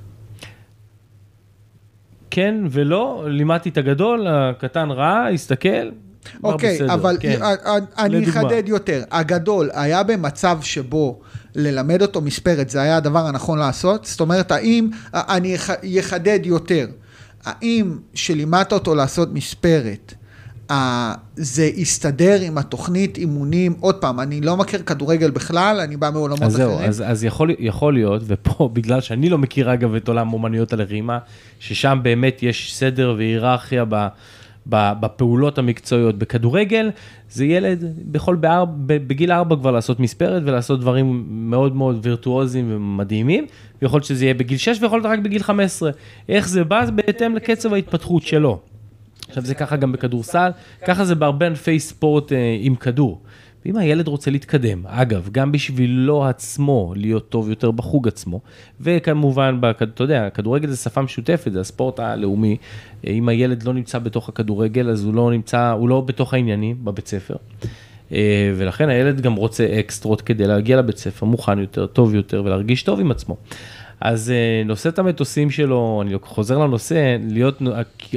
כן 2.32 2.56
ולא, 2.72 3.26
לימדתי 3.28 3.70
את 3.70 3.78
הגדול, 3.78 4.28
הקטן 4.28 4.90
ראה, 4.92 5.30
הסתכל. 5.30 5.90
אוקיי, 6.44 6.76
בסדר, 6.76 6.94
אבל 6.94 7.18
כן. 7.20 7.40
אני 7.98 8.30
אחדד 8.30 8.64
יותר. 8.66 9.04
הגדול 9.12 9.70
היה 9.74 10.04
במצב 10.04 10.60
שבו 10.62 11.20
ללמד 11.56 12.02
אותו 12.02 12.22
מספרת, 12.22 12.70
זה 12.70 12.82
היה 12.82 12.98
הדבר 12.98 13.28
הנכון 13.28 13.60
לעשות? 13.60 14.06
זאת 14.06 14.20
אומרת, 14.20 14.52
האם, 14.52 14.90
אני 15.14 15.56
אחדד 16.00 16.40
יותר, 16.44 16.88
האם 17.46 17.98
שלימדת 18.14 18.74
אותו 18.74 18.96
לעשות 18.96 19.34
מספרת, 19.34 20.14
זה 21.36 21.66
יסתדר 21.66 22.42
עם 22.42 22.58
התוכנית 22.58 23.18
אימונים, 23.18 23.74
עוד 23.80 23.96
פעם, 23.96 24.20
אני 24.20 24.42
לא 24.42 24.58
מכיר 24.58 24.82
כדורגל 24.82 25.32
בכלל, 25.32 25.80
אני 25.80 25.98
בא 25.98 26.10
מעולמות 26.14 26.42
אז 26.42 26.56
אחרים. 26.56 26.70
זהו, 26.70 26.80
אז, 26.80 27.04
אז 27.08 27.24
יכול, 27.24 27.52
יכול 27.60 27.94
להיות, 27.94 28.22
ופה 28.26 28.70
בגלל 28.74 29.02
שאני 29.02 29.30
לא 29.30 29.38
מכיר 29.38 29.74
אגב 29.74 29.96
את 29.96 30.08
עולם 30.08 30.34
אומנויות 30.34 30.74
הלחימה, 30.74 31.20
ששם 31.60 32.00
באמת 32.04 32.44
יש 32.44 32.76
סדר 32.76 33.16
והיררכיה 33.18 33.86
ב, 33.90 34.08
בפעולות 34.70 35.58
המקצועיות. 35.58 36.18
בכדורגל 36.18 36.90
זה 37.30 37.46
ילד 37.46 37.84
בכל 38.12 38.36
באר, 38.36 38.66
בגיל 38.86 39.32
ארבע 39.32 39.56
כבר 39.56 39.72
לעשות 39.72 40.00
מספרת 40.00 40.44
ולעשות 40.46 40.80
דברים 40.80 41.26
מאוד 41.30 41.76
מאוד 41.76 42.00
וירטואוזיים 42.02 42.66
ומדהימים, 42.76 43.46
ויכול 43.82 43.98
להיות 43.98 44.06
שזה 44.06 44.26
יהיה 44.26 44.34
בגיל 44.34 44.58
שש 44.58 44.78
ויכול 44.82 45.00
להיות 45.00 45.12
רק 45.12 45.20
בגיל 45.20 45.44
חמש 45.44 45.66
עשרה. 45.66 45.92
איך 46.30 46.50
זה 46.50 46.64
בא? 46.64 46.86
זה 46.86 46.92
בהתאם 46.92 47.36
לקצב 47.36 47.74
ההתפתחות 47.74 48.24
שלו. 48.24 48.60
עכשיו 49.30 49.46
זה 49.46 49.56
ככה 49.56 49.76
גם 49.76 49.92
בכדורסל, 49.92 50.52
ככה 50.86 51.06
זה 51.06 51.16
בהרבה 51.16 51.46
ענפי 51.46 51.80
ספורט 51.80 52.32
אה, 52.32 52.58
עם 52.60 52.76
כדור. 52.76 53.22
ואם 53.66 53.78
הילד 53.78 54.08
רוצה 54.08 54.32
להתקדם, 54.32 54.84
אגב, 54.88 55.30
גם 55.32 55.52
בשבילו 55.52 56.26
עצמו 56.26 56.94
להיות 56.96 57.30
טוב 57.30 57.50
יותר 57.50 57.72
בחוג 57.72 58.08
עצמו, 58.08 58.40
וכמובן, 58.82 59.60
אתה 59.82 60.04
יודע, 60.04 60.30
כדורגל 60.30 60.70
זה 60.70 60.78
שפה 60.78 61.02
משותפת, 61.02 61.52
זה 61.52 61.60
הספורט 61.60 62.00
הלאומי, 62.00 62.58
אה, 63.08 63.12
אם 63.12 63.30
הילד 63.30 63.64
לא 63.64 63.74
נמצא 63.74 64.00
בתוך 64.00 64.30
הכדורגל, 64.30 64.90
אז 64.90 65.04
הוא 65.04 65.14
לא 65.14 65.32
נמצא, 65.32 65.72
הוא 65.72 65.90
לא 65.90 66.02
בתוך 66.02 66.34
העניינים 66.34 66.86
בבית 66.86 67.08
ספר. 67.08 67.36
אה, 68.12 68.54
ולכן 68.58 68.90
הילד 68.90 69.22
גם 69.22 69.36
רוצה 69.36 69.80
אקסטרות 69.80 70.22
כדי 70.22 70.48
להגיע 70.48 70.78
לבית 70.78 70.98
ספר 70.98 71.26
מוכן 71.26 71.60
יותר, 71.60 71.86
טוב 71.86 72.16
יותר 72.16 72.42
ולהרגיש 72.46 72.84
טוב 72.84 73.00
עם 73.00 73.12
עצמו. 73.12 73.38
אז 74.02 74.32
אה, 74.32 74.64
נושא 74.66 74.90
את 74.90 75.00
המטוסים 75.00 75.50
שלו, 75.50 76.02
אני 76.02 76.14
חוזר 76.24 76.58
לנושא, 76.58 77.18
להיות, 77.30 77.62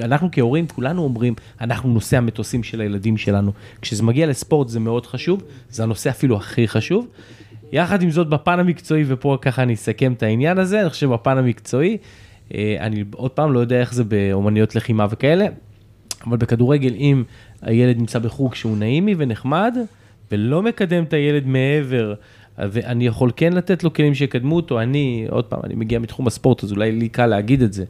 אנחנו 0.03 0.29
כהורים 0.33 0.67
כולנו 0.67 1.03
אומרים, 1.03 1.35
אנחנו 1.61 1.89
נושא 1.89 2.17
המטוסים 2.17 2.63
של 2.63 2.81
הילדים 2.81 3.17
שלנו. 3.17 3.53
כשזה 3.83 4.03
מגיע 4.03 4.27
לספורט 4.27 4.69
זה 4.69 4.81
מאוד 4.81 5.07
חשוב, 5.07 5.43
זה 5.71 5.83
הנושא 5.83 6.11
אפילו 6.11 6.37
הכי 6.37 6.69
חשוב. 6.69 7.07
יחד 7.73 8.03
עם 8.03 8.11
זאת 8.11 8.29
בפן 8.29 8.61
המקצועי, 8.61 9.05
ופה 9.07 9.39
ככה 9.41 9.63
אני 9.63 9.75
אסכם 9.75 10.13
את 10.13 10.23
העניין 10.23 10.59
הזה, 10.59 10.81
אני 10.81 10.91
חושב 10.91 11.09
בפן 11.09 11.39
המקצועי, 11.39 11.97
אה, 12.55 12.77
אני 12.81 13.05
עוד 13.15 13.31
פעם 13.31 13.53
לא 13.53 13.61
יודע 13.61 13.81
איך 13.81 13.95
זה 13.95 14.05
באומניות 14.05 14.75
לחימה 14.75 15.07
וכאלה, 15.11 15.47
אבל 16.27 16.37
בכדורגל, 16.37 16.95
אם 16.95 17.25
הילד 17.63 17.99
נמצא 17.99 18.19
בחוג 18.19 18.55
שהוא 18.55 18.77
נעימי 18.77 19.15
ונחמד, 19.19 19.77
ולא 20.33 20.63
מקדם 20.63 21.03
את 21.03 21.13
הילד 21.13 21.47
מעבר, 21.47 22.15
ואני 22.59 23.07
יכול 23.07 23.31
כן 23.37 23.53
לתת 23.53 23.85
לו 23.85 23.93
כלים 23.93 24.15
שיקדמו 24.15 24.57
אותו, 24.57 24.81
אני, 24.81 25.27
עוד 25.31 25.45
פעם, 25.45 25.61
אני 25.65 25.75
מגיע 25.75 25.99
מתחום 25.99 26.27
הספורט, 26.27 26.65
אז 26.65 26.73
אולי 26.73 26.93
לי 26.93 27.09
קל 27.09 27.27
להגיד 27.27 27.63
את 27.63 27.73
זה, 27.73 27.85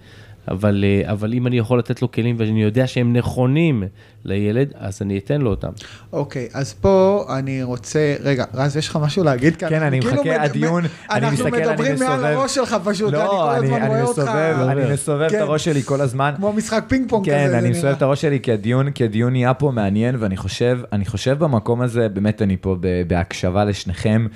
אבל, 0.48 0.84
אה, 0.86 1.12
אבל 1.12 1.32
אם 1.34 1.46
אני 1.46 1.58
יכול 1.58 1.78
לתת 1.78 2.02
לו 2.02 2.10
כלים 2.12 2.36
ואני 2.38 2.62
יודע 2.62 2.86
שהם 2.86 3.12
נכונים 3.12 3.82
לילד, 4.24 4.72
אז 4.78 5.02
אני 5.02 5.18
אתן 5.18 5.40
לו 5.40 5.50
אותם. 5.50 5.68
אוקיי, 6.12 6.48
אז 6.54 6.74
פה 6.74 7.24
אני 7.38 7.62
רוצה, 7.62 8.14
רגע, 8.22 8.44
רז, 8.54 8.76
יש 8.76 8.88
לך 8.88 8.98
משהו 9.02 9.24
להגיד 9.24 9.56
כאן? 9.56 9.68
כן, 9.68 9.82
אני 9.82 10.00
כאילו 10.00 10.14
מחכה, 10.14 10.30
מד- 10.38 10.44
הדיון, 10.44 10.82
מ- 10.84 10.86
אני 11.10 11.26
מסתכל, 11.30 11.46
אני 11.48 11.56
אנחנו 11.56 11.70
מדברים 11.72 11.94
מעל 11.98 12.12
מסובב. 12.12 12.24
הראש 12.24 12.54
שלך 12.54 12.76
פשוט, 12.84 13.10
כל 13.10 13.16
לא, 13.16 13.56
אני 13.56 13.64
הזמן 13.66 13.76
אני 13.82 13.88
רואה 13.88 14.02
אותך. 14.02 14.18
מסובב, 14.18 14.56
אני 14.68 14.92
מסובב 14.92 15.22
את 15.22 15.30
כן. 15.30 15.40
הראש 15.40 15.64
שלי 15.64 15.82
כל 15.82 16.00
הזמן. 16.00 16.34
כמו 16.36 16.52
משחק 16.52 16.84
פינג 16.88 17.08
פונג 17.08 17.24
כזה, 17.26 17.34
כן, 17.34 17.52
אני 17.54 17.60
נראה. 17.60 17.70
מסובב 17.70 17.92
את 17.92 18.02
הראש 18.02 18.20
שלי 18.20 18.40
כי 18.40 18.52
הדיון, 18.52 18.90
כי 18.90 19.04
הדיון 19.04 19.32
נהיה 19.32 19.54
פה 19.54 19.70
מעניין, 19.70 20.16
ואני 20.18 20.36
חושב, 20.36 20.78
אני 20.92 21.04
חושב 21.04 21.38
במקום 21.38 21.80
הזה, 21.80 22.08
באמת 22.08 22.42
אני 22.42 22.56
פה 22.60 22.76
בהקשבה 23.06 23.64
לשניכם, 23.64 24.26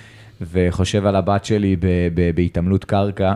וחושב 0.52 1.06
על 1.06 1.16
הבת 1.16 1.44
שלי 1.44 1.76
ב- 1.76 1.86
ב- 2.14 2.30
בהתעמלות 2.34 2.84
קרקע. 2.84 3.32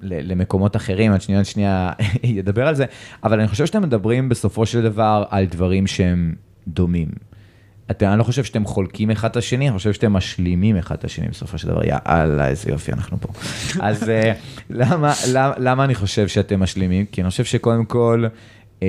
ל- 0.00 0.32
למקומות 0.32 0.76
אחרים, 0.76 1.12
עד 1.12 1.22
שנייה, 1.22 1.40
עד 1.40 1.46
שנייה 1.46 1.90
ידבר 2.22 2.66
על 2.66 2.74
זה, 2.74 2.84
אבל 3.24 3.40
אני 3.40 3.48
חושב 3.48 3.66
שאתם 3.66 3.82
מדברים 3.82 4.28
בסופו 4.28 4.66
של 4.66 4.82
דבר 4.82 5.24
על 5.30 5.44
דברים 5.44 5.86
שהם 5.86 6.34
דומים. 6.68 7.08
אתם, 7.90 8.06
אני 8.06 8.18
לא 8.18 8.24
חושב 8.24 8.44
שאתם 8.44 8.64
חולקים 8.64 9.10
אחד 9.10 9.30
את 9.30 9.36
השני, 9.36 9.68
אני 9.68 9.76
חושב 9.76 9.92
שאתם 9.92 10.12
משלימים 10.12 10.76
אחד 10.76 10.94
את 10.94 11.04
השני 11.04 11.28
בסופו 11.28 11.58
של 11.58 11.68
דבר. 11.68 11.80
יאללה, 11.84 12.48
איזה 12.48 12.70
יופי, 12.70 12.92
אנחנו 12.92 13.20
פה. 13.20 13.28
אז 13.88 14.08
אה, 14.08 14.32
למה, 14.70 15.12
למה, 15.32 15.54
למה 15.58 15.84
אני 15.84 15.94
חושב 15.94 16.28
שאתם 16.28 16.60
משלימים? 16.60 17.06
כי 17.12 17.20
אני 17.22 17.30
חושב 17.30 17.44
שקודם 17.44 17.84
כל, 17.84 18.24
אה, 18.82 18.88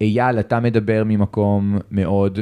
אייל, 0.00 0.40
אתה 0.40 0.60
מדבר 0.60 1.02
ממקום 1.06 1.78
מאוד 1.90 2.38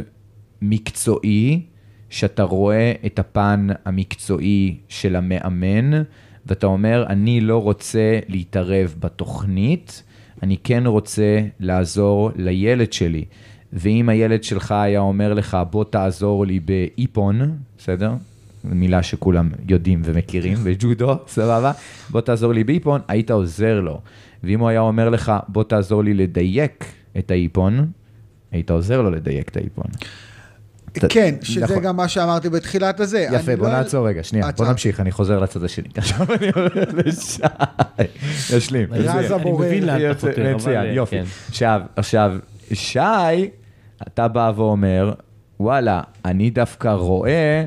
מקצועי, 0.62 1.62
שאתה 2.10 2.42
רואה 2.42 2.92
את 3.06 3.18
הפן 3.18 3.66
המקצועי 3.84 4.76
של 4.88 5.16
המאמן, 5.16 6.02
ואתה 6.46 6.66
אומר, 6.66 7.04
אני 7.08 7.40
לא 7.40 7.62
רוצה 7.62 8.18
להתערב 8.28 8.94
בתוכנית, 9.00 10.02
אני 10.42 10.56
כן 10.64 10.86
רוצה 10.86 11.40
לעזור 11.60 12.30
לילד 12.36 12.92
שלי. 12.92 13.24
ואם 13.72 14.08
הילד 14.08 14.44
שלך 14.44 14.72
היה 14.72 15.00
אומר 15.00 15.34
לך, 15.34 15.56
בוא 15.70 15.84
תעזור 15.84 16.46
לי 16.46 16.60
באיפון, 16.60 17.56
בסדר? 17.78 18.12
מילה 18.64 19.02
שכולם 19.02 19.48
יודעים 19.68 20.02
ומכירים, 20.04 20.58
בג'ודו, 20.64 21.16
סבבה? 21.28 21.72
בוא 22.10 22.20
תעזור 22.20 22.52
לי 22.52 22.64
באיפון, 22.64 23.00
היית 23.08 23.30
עוזר 23.30 23.80
לו. 23.80 24.00
ואם 24.44 24.60
הוא 24.60 24.68
היה 24.68 24.80
אומר 24.80 25.08
לך, 25.08 25.32
בוא 25.48 25.64
תעזור 25.64 26.04
לי 26.04 26.14
לדייק 26.14 26.84
את 27.18 27.30
האיפון, 27.30 27.90
היית 28.52 28.70
עוזר 28.70 29.02
לו 29.02 29.10
לדייק 29.10 29.48
את 29.48 29.56
האיפון. 29.56 29.86
כן, 31.08 31.34
שזה 31.42 31.64
נכון. 31.64 31.82
גם 31.82 31.96
מה 31.96 32.08
שאמרתי 32.08 32.48
בתחילת 32.48 33.00
הזה. 33.00 33.26
יפה, 33.32 33.56
בוא 33.56 33.66
לא- 33.68 33.72
נעצור 33.72 34.08
רגע, 34.08 34.22
שנייה, 34.22 34.50
בוא. 34.56 34.66
נמשיך, 34.66 35.00
אני 35.00 35.12
חוזר 35.12 35.38
לצד 35.40 35.64
השני. 35.64 35.88
עכשיו 35.96 36.26
אני 36.34 36.46
עובר 36.46 36.68
לשי. 37.04 37.42
ישלים. 38.56 38.88
רז. 38.92 39.30
הבורר. 39.30 39.66
אני 39.66 39.76
מבין 39.76 39.86
לאן 39.86 39.96
אתה 39.96 40.04
יוצא- 40.04 40.28
חותר. 40.30 40.56
מצוין, 40.56 40.86
אה, 40.86 40.92
יופי. 40.92 41.16
כן. 41.16 41.24
עכשיו, 41.48 41.80
עכשיו, 41.96 42.32
שי, 42.72 42.98
אתה 44.06 44.28
בא 44.28 44.52
ואומר, 44.56 45.12
וואלה, 45.60 46.00
אני 46.24 46.50
דווקא 46.50 46.88
רואה 46.88 47.64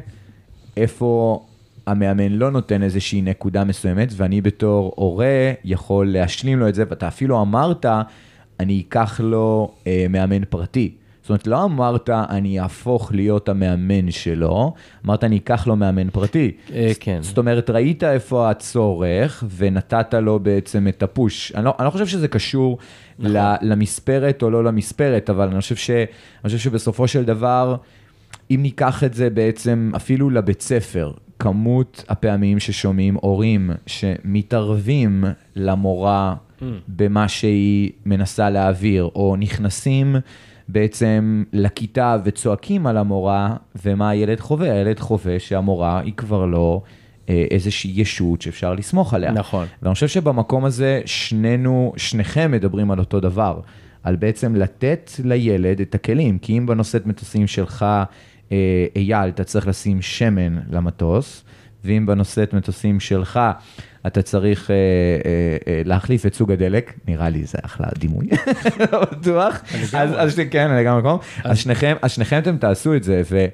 איפה 0.78 1.42
המאמן 1.88 2.32
לא 2.32 2.52
נותן 2.52 2.84
איזושהי 2.84 3.22
נקודה 3.22 3.64
מסוימת, 3.64 4.10
ואני 4.18 4.42
בתור 4.42 4.94
הורה 4.96 5.28
יכול 5.66 6.12
להשלים 6.14 6.60
לו 6.60 6.70
את 6.70 6.76
זה, 6.76 6.84
ואתה 6.90 7.08
אפילו 7.08 7.42
אמרת, 7.42 7.86
אני 8.60 8.84
אקח 8.88 9.20
לו 9.24 9.72
אה, 9.88 10.06
מאמן 10.10 10.46
פרטי. 10.50 10.96
זאת 11.38 11.48
אומרת, 11.48 11.60
לא 11.60 11.64
אמרת, 11.64 12.10
אני 12.10 12.60
אהפוך 12.60 13.12
להיות 13.14 13.50
המאמן 13.50 14.12
שלו, 14.12 14.74
אמרת, 15.06 15.24
אני 15.24 15.38
אקח 15.38 15.68
לו 15.68 15.76
מאמן 15.76 16.10
פרטי. 16.10 16.52
אה, 16.74 16.92
כן. 17.00 17.20
זאת 17.22 17.38
אומרת, 17.38 17.70
ראית 17.70 18.04
איפה 18.04 18.50
הצורך, 18.50 19.44
ונתת 19.58 20.14
לו 20.14 20.40
בעצם 20.40 20.88
את 20.88 21.04
הפוש. 21.04 21.52
אני 21.56 21.66
לא, 21.66 21.74
אני 21.80 21.86
לא 21.86 21.90
חושב 21.90 22.08
שזה 22.08 22.28
קשור 22.28 22.78
נכון. 23.20 23.36
למספרת 23.62 24.44
או 24.44 24.50
לא 24.50 24.64
למספרת, 24.64 25.30
אבל 25.30 25.48
אני 25.48 25.62
חושב, 25.62 25.76
ש, 25.76 25.90
אני 25.90 26.06
חושב 26.44 26.58
שבסופו 26.58 27.08
של 27.08 27.24
דבר, 27.24 27.76
אם 28.52 28.60
ניקח 28.62 29.04
את 29.04 29.14
זה 29.14 29.30
בעצם 29.30 29.92
אפילו 29.96 30.30
לבית 30.30 30.62
ספר, 30.62 31.12
כמות 31.40 32.04
הפעמים 32.10 32.60
ששומעים 32.60 33.18
הורים 33.22 33.72
שמתערבים 33.88 35.24
למורה 35.56 36.36
Mm. 36.62 36.64
במה 36.88 37.28
שהיא 37.28 37.92
מנסה 38.06 38.50
להעביר, 38.50 39.04
או 39.04 39.36
נכנסים 39.40 40.16
בעצם 40.72 41.44
לכיתה 41.54 42.18
וצועקים 42.24 42.88
על 42.88 42.98
המורה, 42.98 43.56
ומה 43.86 44.10
הילד 44.10 44.40
חווה? 44.40 44.72
הילד 44.72 45.00
חווה 45.00 45.40
שהמורה 45.40 46.00
היא 46.00 46.14
כבר 46.14 46.46
לא 46.46 46.82
אה, 47.30 47.46
איזושהי 47.52 47.92
ישות 47.96 48.42
שאפשר 48.42 48.74
לסמוך 48.74 49.14
עליה. 49.14 49.32
נכון. 49.32 49.66
ואני 49.82 49.94
חושב 49.94 50.08
שבמקום 50.08 50.66
הזה 50.66 51.02
שנינו, 51.06 51.94
שניכם 51.98 52.52
מדברים 52.52 52.92
על 52.92 53.00
אותו 53.00 53.20
דבר, 53.20 53.60
על 54.04 54.16
בעצם 54.16 54.56
לתת 54.56 55.12
לילד 55.24 55.82
את 55.82 55.96
הכלים, 55.96 56.38
כי 56.40 56.58
אם 56.58 56.66
בנושאת 56.66 57.06
מטוסים 57.06 57.48
שלך, 57.48 57.86
אה, 58.52 58.86
אייל, 58.96 59.30
אתה 59.30 59.44
צריך 59.44 59.68
לשים 59.68 60.02
שמן 60.02 60.60
למטוס, 60.70 61.44
ואם 61.86 62.06
בנושאת 62.06 62.54
מטוסים 62.54 63.00
שלך, 63.00 63.40
אתה 64.08 64.22
צריך 64.22 64.72
אה, 64.72 64.76
אה, 64.76 65.58
אה, 65.68 65.82
להחליף 65.86 66.26
את 66.26 66.34
סוג 66.34 66.52
הדלק, 66.52 66.94
נראה 67.08 67.30
לי 67.30 67.44
זה 67.44 67.58
אחלה 67.62 67.88
דימוי, 67.98 68.28
לא 68.92 69.02
בטוח. 69.02 69.62
אז, 69.94 70.42
כן, 70.52 70.72
לגמרי 70.72 71.02
מקום. 71.02 71.20
אז 71.44 71.58
שניכם, 71.58 71.96
אז 72.02 72.12
שניכם 72.12 72.38
אתם 72.38 72.58
תעשו 72.58 72.96
את 72.96 73.04
זה, 73.04 73.22
ו, 73.32 73.46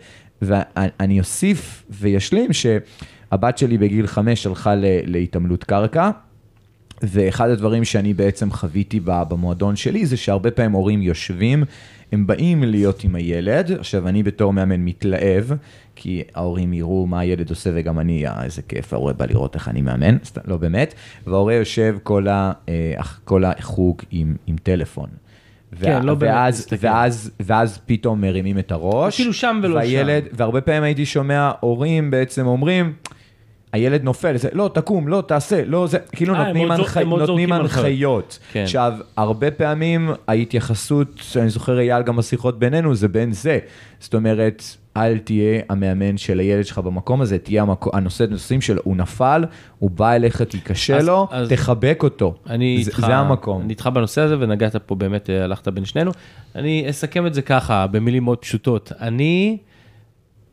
ואני 0.41 1.19
אוסיף 1.19 1.83
וישלים 1.89 2.53
שהבת 2.53 3.57
שלי 3.57 3.77
בגיל 3.77 4.07
חמש 4.07 4.47
הלכה 4.47 4.73
להתעמלות 5.05 5.63
קרקע, 5.63 6.09
ואחד 7.01 7.49
הדברים 7.49 7.83
שאני 7.83 8.13
בעצם 8.13 8.51
חוויתי 8.51 8.99
במועדון 9.03 9.75
שלי 9.75 10.05
זה 10.05 10.17
שהרבה 10.17 10.51
פעמים 10.51 10.71
הורים 10.71 11.01
יושבים, 11.01 11.63
הם 12.11 12.27
באים 12.27 12.63
להיות 12.63 13.03
עם 13.03 13.15
הילד, 13.15 13.71
עכשיו 13.71 14.07
אני 14.07 14.23
בתור 14.23 14.53
מאמן 14.53 14.85
מתלהב, 14.85 15.45
כי 15.95 16.23
ההורים 16.35 16.73
יראו 16.73 17.07
מה 17.07 17.19
הילד 17.19 17.49
עושה 17.49 17.69
וגם 17.73 17.99
אני, 17.99 18.27
אה, 18.27 18.43
איזה 18.43 18.61
כיף, 18.61 18.93
ההורה 18.93 19.13
בא 19.13 19.25
לראות 19.25 19.55
איך 19.55 19.67
אני 19.67 19.81
מאמן, 19.81 20.17
לא 20.45 20.57
באמת, 20.57 20.93
וההורה 21.27 21.53
יושב 21.53 21.97
כל, 22.03 22.27
ה, 22.27 22.51
אה, 22.69 22.93
כל 23.25 23.43
החוג 23.45 24.01
עם, 24.11 24.35
עם 24.47 24.55
טלפון. 24.63 25.09
כן, 25.81 26.03
לא 26.03 26.15
באמת 26.15 26.33
ואז, 26.33 26.59
מסתכל. 26.59 26.87
ואז, 26.87 27.31
ואז 27.39 27.79
פתאום 27.85 28.21
מרימים 28.21 28.59
את 28.59 28.71
הראש. 28.71 29.15
כאילו 29.15 29.33
שם 29.33 29.59
ולא 29.63 29.75
והילד, 29.75 30.23
שם. 30.23 30.29
והרבה 30.33 30.61
פעמים 30.61 30.83
הייתי 30.83 31.05
שומע 31.05 31.51
הורים 31.59 32.11
בעצם 32.11 32.47
אומרים, 32.47 32.93
הילד 33.77 34.03
נופל, 34.03 34.37
זה, 34.37 34.49
לא, 34.53 34.69
תקום, 34.73 35.07
לא, 35.07 35.23
תעשה, 35.27 35.65
לא, 35.65 35.87
זה, 35.87 35.97
כאילו 36.11 36.33
אה, 36.35 36.43
נותנים, 36.47 36.71
הנח... 36.71 36.97
עוד 36.97 37.19
נותנים 37.19 37.51
הנחיות. 37.53 38.39
כן. 38.51 38.63
עכשיו, 38.63 38.93
הרבה 39.17 39.51
פעמים 39.51 40.09
ההתייחסות, 40.27 41.07
שאני 41.21 41.49
זוכר 41.49 41.79
אייל 41.79 42.03
גם 42.03 42.15
בשיחות 42.15 42.59
בינינו, 42.59 42.95
זה 42.95 43.07
בין 43.07 43.31
זה. 43.31 43.59
זאת 43.99 44.15
אומרת, 44.15 44.63
אל 44.97 45.17
תהיה 45.17 45.61
המאמן 45.69 46.17
של 46.17 46.39
הילד 46.39 46.65
שלך 46.65 46.77
במקום 46.77 47.21
הזה, 47.21 47.37
תהיה 47.37 47.61
המקו... 47.61 47.89
הנושא 47.93 48.23
נושאים 48.29 48.61
שלו, 48.61 48.81
הוא 48.83 48.95
נפל, 48.97 49.45
הוא 49.79 49.89
בא 49.89 50.11
אליך 50.13 50.43
כי 50.49 50.59
קשה 50.59 50.97
אז- 50.97 51.07
לו, 51.07 51.27
אז- 51.31 51.49
תחבק 51.49 51.99
אותו. 52.03 52.35
אני 52.49 52.83
זה, 52.83 52.89
איתך, 52.91 52.99
זה 53.07 53.15
המקום. 53.15 53.61
אני 53.61 53.69
איתך 53.69 53.89
בנושא 53.93 54.21
הזה 54.21 54.35
ונגעת 54.39 54.75
פה 54.75 54.95
באמת, 54.95 55.29
אה, 55.29 55.43
הלכת 55.43 55.67
בין 55.67 55.85
שנינו. 55.85 56.11
אני 56.55 56.85
אסכם 56.89 57.27
את 57.27 57.33
זה 57.33 57.41
ככה, 57.41 57.87
במילים 57.87 58.23
מאוד 58.23 58.37
פשוטות. 58.37 58.91
אני 59.01 59.57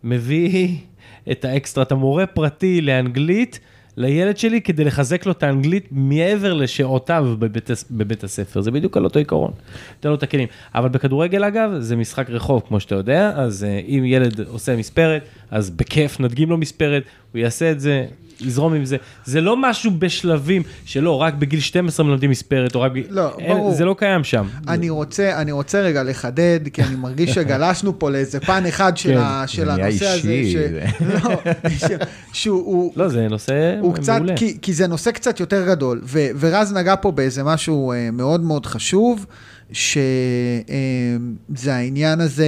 מביא 0.05 0.77
את 1.31 1.45
האקסטרה, 1.45 1.85
את 1.85 1.93
המורה 1.93 2.27
פרטי 2.27 2.81
לאנגלית 2.81 3.61
לילד 3.97 4.37
שלי 4.37 4.61
כדי 4.61 4.85
לחזק 4.85 5.27
לו 5.27 5.33
את 5.33 5.43
האנגלית 5.43 5.89
מעבר 5.91 6.53
לשעותיו 6.53 7.37
בבית, 7.39 7.71
בבית 7.91 8.25
הספר. 8.25 8.61
זה 8.61 8.71
בדיוק 8.71 8.97
על 8.97 9.05
אותו 9.05 9.19
עיקרון. 9.19 9.51
תן 10.01 10.09
לו 10.09 10.15
את 10.15 10.23
הכלים. 10.23 10.49
אבל 10.75 10.89
בכדורגל 10.89 11.45
אגב, 11.45 11.71
זה 11.79 11.97
משחק 11.97 12.31
רחוב, 12.31 12.63
כמו 12.69 12.81
שאתה 12.81 12.95
יודע, 12.95 13.33
אז 13.37 13.65
אה, 13.65 13.81
אם 13.89 14.03
ילד 14.07 14.41
עושה 14.41 14.77
מספרת, 14.77 15.23
אז 15.51 15.71
בכיף 15.71 16.21
נדגים 16.21 16.51
לו 16.51 16.59
מספרת, 16.59 17.03
הוא 17.33 17.39
יעשה 17.39 17.71
את 17.71 17.81
זה. 17.81 18.07
יזרום 18.41 18.75
עם 18.75 18.85
זה, 18.85 18.97
זה 19.25 19.41
לא 19.41 19.57
משהו 19.57 19.91
בשלבים 19.99 20.63
שלא, 20.85 21.21
רק 21.23 21.35
בגיל 21.35 21.61
12 21.61 22.07
מלמדים 22.07 22.31
מספרת, 22.31 22.75
או 22.75 22.81
רק 22.81 22.93
בגיל... 22.93 23.07
לא, 23.11 23.37
אין, 23.39 23.57
ברור. 23.57 23.75
זה 23.75 23.85
לא 23.85 23.95
קיים 23.99 24.25
שם. 24.25 24.47
אני 24.69 24.91
רוצה, 24.91 25.41
אני 25.41 25.53
רוצה 25.53 25.81
רגע 25.81 26.03
לחדד, 26.03 26.61
כי 26.73 26.83
אני 26.83 26.97
מרגיש 26.97 27.31
שגלשנו 27.31 27.99
פה 27.99 28.11
לאיזה 28.11 28.41
פן 28.41 28.67
אחד 28.67 28.97
של, 28.97 29.09
כן, 29.09 29.19
ה, 29.19 29.45
של 29.47 29.71
הנושא 29.71 30.07
הזה, 30.07 30.31
אישי, 30.31 30.53
ש... 30.53 30.57
זה. 30.57 30.85
לא, 31.07 31.37
ש... 31.79 31.85
שהוא 32.33 32.59
הוא, 32.65 32.93
לא, 32.97 33.09
זה 33.09 33.29
נושא 33.29 33.77
הוא 33.81 33.95
קצת, 33.95 34.13
מעולה. 34.13 34.37
כי, 34.37 34.59
כי 34.63 34.73
זה 34.73 34.87
נושא 34.87 35.11
קצת 35.11 35.41
יותר 35.41 35.67
גדול, 35.67 36.01
ו, 36.05 36.27
ורז 36.41 36.73
נגע 36.73 36.95
פה 36.97 37.11
באיזה 37.11 37.43
משהו 37.43 37.93
אה, 37.93 38.11
מאוד 38.13 38.41
מאוד 38.41 38.67
חשוב, 38.67 39.27
שזה 39.75 41.75
העניין 41.75 42.21
הזה, 42.21 42.47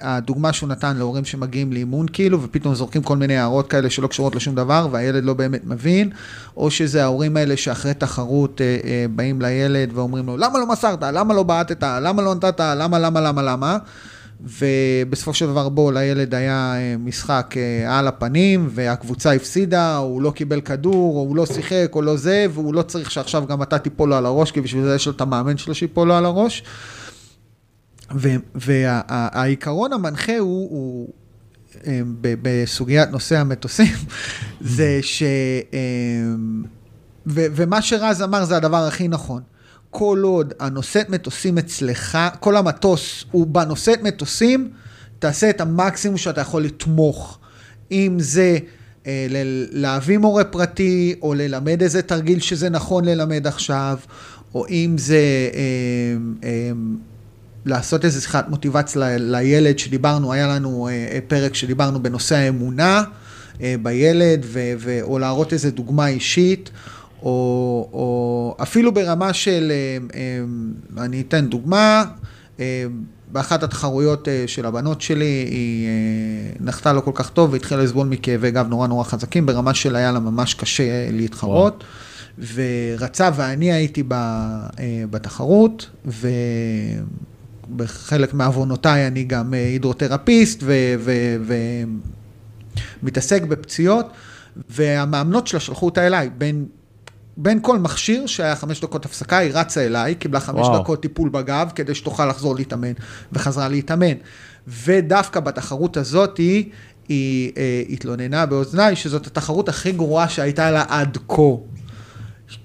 הדוגמה 0.00 0.52
שהוא 0.52 0.68
נתן 0.68 0.96
להורים 0.96 1.24
שמגיעים 1.24 1.72
לאימון 1.72 2.06
כאילו, 2.12 2.42
ופתאום 2.42 2.74
זורקים 2.74 3.02
כל 3.02 3.16
מיני 3.16 3.36
הערות 3.36 3.70
כאלה 3.70 3.90
שלא 3.90 4.06
קשורות 4.06 4.34
לשום 4.34 4.54
דבר, 4.54 4.88
והילד 4.90 5.24
לא 5.24 5.34
באמת 5.34 5.60
מבין, 5.64 6.10
או 6.56 6.70
שזה 6.70 7.02
ההורים 7.02 7.36
האלה 7.36 7.56
שאחרי 7.56 7.94
תחרות 7.94 8.60
אה, 8.60 8.76
אה, 8.84 9.06
באים 9.10 9.42
לילד 9.42 9.90
ואומרים 9.94 10.26
לו, 10.26 10.36
למה 10.36 10.58
לא 10.58 10.66
מסרת? 10.66 11.02
למה 11.02 11.34
לא 11.34 11.42
בעטת? 11.42 11.82
למה 11.82 12.22
לא 12.22 12.34
נתת? 12.34 12.60
למה, 12.60 12.98
למה, 12.98 13.20
למה, 13.20 13.42
למה? 13.42 13.78
ובסופו 14.40 15.34
של 15.34 15.46
דבר 15.46 15.68
בו 15.68 15.90
לילד 15.90 16.34
היה 16.34 16.74
אה, 16.76 16.96
משחק 16.98 17.54
על 17.88 18.08
הפנים, 18.08 18.68
והקבוצה 18.70 19.32
הפסידה, 19.32 19.96
הוא 19.96 20.22
לא 20.22 20.30
קיבל 20.30 20.60
כדור, 20.60 21.16
או 21.16 21.20
הוא 21.20 21.36
לא 21.36 21.46
שיחק, 21.46 21.90
או 21.94 22.02
לא 22.02 22.16
זה, 22.16 22.46
והוא 22.50 22.74
לא 22.74 22.82
צריך 22.82 23.10
שעכשיו 23.10 23.46
גם 23.46 23.62
אתה 23.62 23.78
תיפול 23.78 24.08
לו 24.08 24.16
על 24.16 24.26
הראש, 24.26 24.50
כי 24.50 24.60
בשביל 24.60 24.84
זה 24.84 24.94
יש 24.94 25.06
לו 25.06 25.12
את 25.12 25.20
המאמן 25.20 25.56
שלו 25.56 25.74
שיפול 25.74 26.08
לו 26.08 26.14
על 26.14 26.24
הראש. 26.24 26.62
והעיקרון 28.54 29.92
המנחה 29.92 30.38
הוא, 30.38 30.70
הוא 30.70 31.12
בסוגיית 32.22 33.10
נושא 33.10 33.38
המטוסים, 33.38 33.94
זה 34.60 34.98
ש... 35.02 35.22
ומה 37.26 37.82
שרז 37.82 38.22
אמר 38.22 38.44
זה 38.44 38.56
הדבר 38.56 38.84
הכי 38.84 39.08
נכון. 39.08 39.42
כל 39.90 40.20
עוד 40.24 40.54
הנושאת 40.60 41.10
מטוסים 41.10 41.58
אצלך, 41.58 42.18
כל 42.40 42.56
המטוס 42.56 43.24
הוא 43.30 43.46
בנושאת 43.46 44.02
מטוסים, 44.02 44.70
תעשה 45.18 45.50
את 45.50 45.60
המקסימום 45.60 46.16
שאתה 46.16 46.40
יכול 46.40 46.64
לתמוך. 46.64 47.38
אם 47.90 48.16
זה 48.18 48.58
אה, 49.06 49.26
להביא 49.72 50.18
מורה 50.18 50.44
פרטי, 50.44 51.14
או 51.22 51.34
ללמד 51.34 51.82
איזה 51.82 52.02
תרגיל 52.02 52.40
שזה 52.40 52.70
נכון 52.70 53.04
ללמד 53.04 53.46
עכשיו, 53.46 53.98
או 54.54 54.66
אם 54.68 54.94
זה 54.98 55.50
אה, 55.54 55.58
אה, 56.44 56.70
לעשות 57.64 58.04
איזה 58.04 58.20
שיחת 58.20 58.48
מוטיבציה 58.48 59.00
ל, 59.18 59.36
לילד 59.36 59.78
שדיברנו, 59.78 60.32
היה 60.32 60.48
לנו 60.48 60.88
אה, 60.88 60.92
אה, 60.92 61.18
פרק 61.28 61.54
שדיברנו 61.54 62.02
בנושא 62.02 62.36
האמונה 62.36 63.02
אה, 63.62 63.74
בילד, 63.82 64.40
ו, 64.44 64.72
ו, 64.78 64.98
או 65.02 65.18
להראות 65.18 65.52
איזה 65.52 65.70
דוגמה 65.70 66.08
אישית. 66.08 66.70
או, 67.22 67.88
או 67.92 68.56
אפילו 68.62 68.94
ברמה 68.94 69.32
של, 69.32 69.72
אה, 69.74 69.98
אה, 70.14 71.04
אני 71.04 71.20
אתן 71.20 71.46
דוגמה, 71.46 72.04
אה, 72.60 72.84
באחת 73.32 73.62
התחרויות 73.62 74.28
של 74.46 74.66
הבנות 74.66 75.00
שלי, 75.00 75.24
היא 75.50 75.88
נחתה 76.60 76.92
לא 76.92 77.00
כל 77.00 77.10
כך 77.14 77.30
טוב 77.30 77.52
והתחילה 77.52 77.82
לסבול 77.82 78.06
מכאבי 78.08 78.50
גב 78.50 78.66
נורא 78.68 78.86
נורא 78.86 79.04
חזקים, 79.04 79.46
ברמה 79.46 79.74
של 79.74 79.96
היה 79.96 80.12
לה 80.12 80.18
ממש 80.18 80.54
קשה 80.54 81.10
להתחרות. 81.10 81.84
ורצה 82.54 83.30
ואני 83.36 83.72
הייתי 83.72 84.02
בתחרות, 85.10 85.90
ובחלק 87.70 88.34
מעוונותיי 88.34 89.06
אני 89.06 89.24
גם 89.24 89.54
הידרותרפיסט 89.54 90.64
ומתעסק 93.02 93.42
בפציעות, 93.42 94.06
והמאמנות 94.70 95.46
שלה 95.46 95.60
שלחו 95.60 95.86
אותה 95.86 96.06
אליי, 96.06 96.30
בין 96.38 96.66
בין 97.40 97.58
כל 97.62 97.78
מכשיר 97.78 98.26
שהיה 98.26 98.56
חמש 98.56 98.80
דקות 98.80 99.04
הפסקה, 99.04 99.38
היא 99.38 99.50
רצה 99.54 99.86
אליי, 99.86 100.14
קיבלה 100.14 100.40
חמש 100.40 100.66
וואו. 100.66 100.82
דקות 100.82 101.02
טיפול 101.02 101.28
בגב, 101.28 101.68
כדי 101.74 101.94
שתוכל 101.94 102.26
לחזור 102.26 102.54
להתאמן, 102.54 102.92
וחזרה 103.32 103.68
להתאמן. 103.68 104.14
ודווקא 104.84 105.40
בתחרות 105.40 105.96
הזאת 105.96 106.36
היא, 106.36 106.64
היא 107.08 107.52
אה, 107.56 107.82
התלוננה 107.88 108.46
באוזניי, 108.46 108.96
שזאת 108.96 109.26
התחרות 109.26 109.68
הכי 109.68 109.92
גרועה 109.92 110.28
שהייתה 110.28 110.70
לה 110.70 110.84
עד 110.88 111.18
כה. 111.28 111.42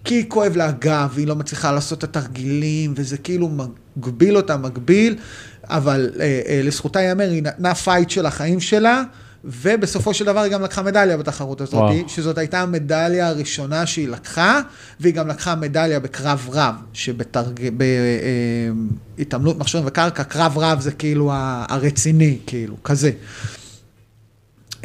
כי 0.03 0.29
כואב 0.29 0.55
לה 0.55 0.67
הגב, 0.67 1.09
והיא 1.13 1.27
לא 1.27 1.35
מצליחה 1.35 1.71
לעשות 1.71 2.03
את 2.03 2.03
התרגילים, 2.03 2.93
וזה 2.95 3.17
כאילו 3.17 3.49
מגביל 3.97 4.37
אותה, 4.37 4.57
מגביל, 4.57 5.15
אבל 5.63 6.11
אה, 6.19 6.41
אה, 6.47 6.61
לזכותה 6.63 7.01
ייאמר, 7.01 7.29
היא 7.29 7.43
נתנה 7.43 7.75
fight 7.75 8.09
של 8.09 8.25
החיים 8.25 8.59
שלה. 8.59 9.03
ובסופו 9.43 10.13
של 10.13 10.25
דבר 10.25 10.39
היא 10.39 10.51
גם 10.51 10.61
לקחה 10.61 10.81
מדליה 10.81 11.17
בתחרות 11.17 11.61
הזאת, 11.61 11.73
וואו. 11.73 12.09
שזאת 12.09 12.37
הייתה 12.37 12.61
המדליה 12.61 13.27
הראשונה 13.27 13.85
שהיא 13.85 14.07
לקחה, 14.07 14.61
והיא 14.99 15.13
גם 15.13 15.27
לקחה 15.27 15.55
מדליה 15.55 15.99
בקרב 15.99 16.49
רב, 16.51 16.75
שבהתעמלות 16.93 19.55
אה, 19.55 19.59
מכשירים 19.59 19.87
וקרקע, 19.87 20.23
קרב 20.23 20.57
רב 20.57 20.81
זה 20.81 20.91
כאילו 20.91 21.31
הרציני, 21.69 22.37
כאילו, 22.47 22.75
כזה. 22.83 23.11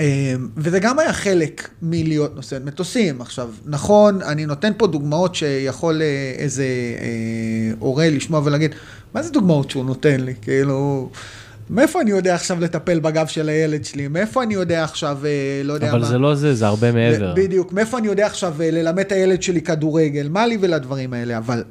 אה, 0.01 0.35
וזה 0.57 0.79
גם 0.79 0.99
היה 0.99 1.13
חלק 1.13 1.69
מלהיות 1.83 2.37
נושא 2.37 2.59
מטוסים. 2.65 3.21
עכשיו, 3.21 3.51
נכון, 3.67 4.23
אני 4.23 4.47
נותן 4.47 4.73
פה 4.77 4.87
דוגמאות 4.87 5.35
שיכול 5.35 6.03
אה, 6.03 6.35
איזה 6.39 6.67
הורה 7.79 8.11
לשמוע 8.11 8.41
ולהגיד, 8.45 8.75
מה 9.15 9.23
זה 9.23 9.31
דוגמאות 9.31 9.71
שהוא 9.71 9.85
נותן 9.85 10.21
לי? 10.21 10.35
כאילו... 10.43 11.11
מאיפה 11.71 12.01
אני 12.01 12.11
יודע 12.11 12.35
עכשיו 12.35 12.61
לטפל 12.61 13.01
בגב 13.01 13.27
של 13.27 13.49
הילד 13.49 13.85
שלי? 13.85 14.09
מאיפה 14.09 14.43
אני 14.43 14.55
יודע 14.55 14.85
עכשיו, 14.85 15.19
אה, 15.25 15.63
לא 15.65 15.73
יודע 15.73 15.91
אבל 15.91 15.99
מה... 15.99 16.05
אבל 16.07 16.13
זה 16.13 16.19
לא 16.19 16.35
זה, 16.35 16.55
זה 16.55 16.67
הרבה 16.67 16.93
מעבר. 16.93 17.35
בדיוק. 17.37 17.73
מאיפה 17.73 17.99
אני 17.99 18.07
יודע 18.07 18.27
עכשיו 18.27 18.55
אה, 18.63 18.71
ללמד 18.71 18.99
את 18.99 19.13
הילד 19.13 19.43
שלי 19.43 19.63
כדורגל? 19.63 20.29
מה 20.29 20.47
לי 20.47 20.59
ולדברים 20.61 21.13
האלה? 21.13 21.39
אבל 21.39 21.63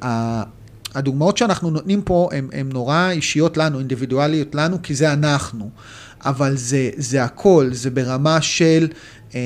הדוגמאות 0.94 1.36
שאנחנו 1.36 1.70
נותנים 1.70 2.02
פה 2.02 2.28
הן 2.52 2.68
נורא 2.72 3.10
אישיות 3.10 3.56
לנו, 3.56 3.78
אינדיבידואליות 3.78 4.54
לנו, 4.54 4.82
כי 4.82 4.94
זה 4.94 5.12
אנחנו. 5.12 5.70
אבל 6.24 6.56
זה, 6.56 6.90
זה 6.96 7.24
הכל, 7.24 7.68
זה 7.72 7.90
ברמה 7.90 8.40
של 8.40 8.88
אה, 9.34 9.40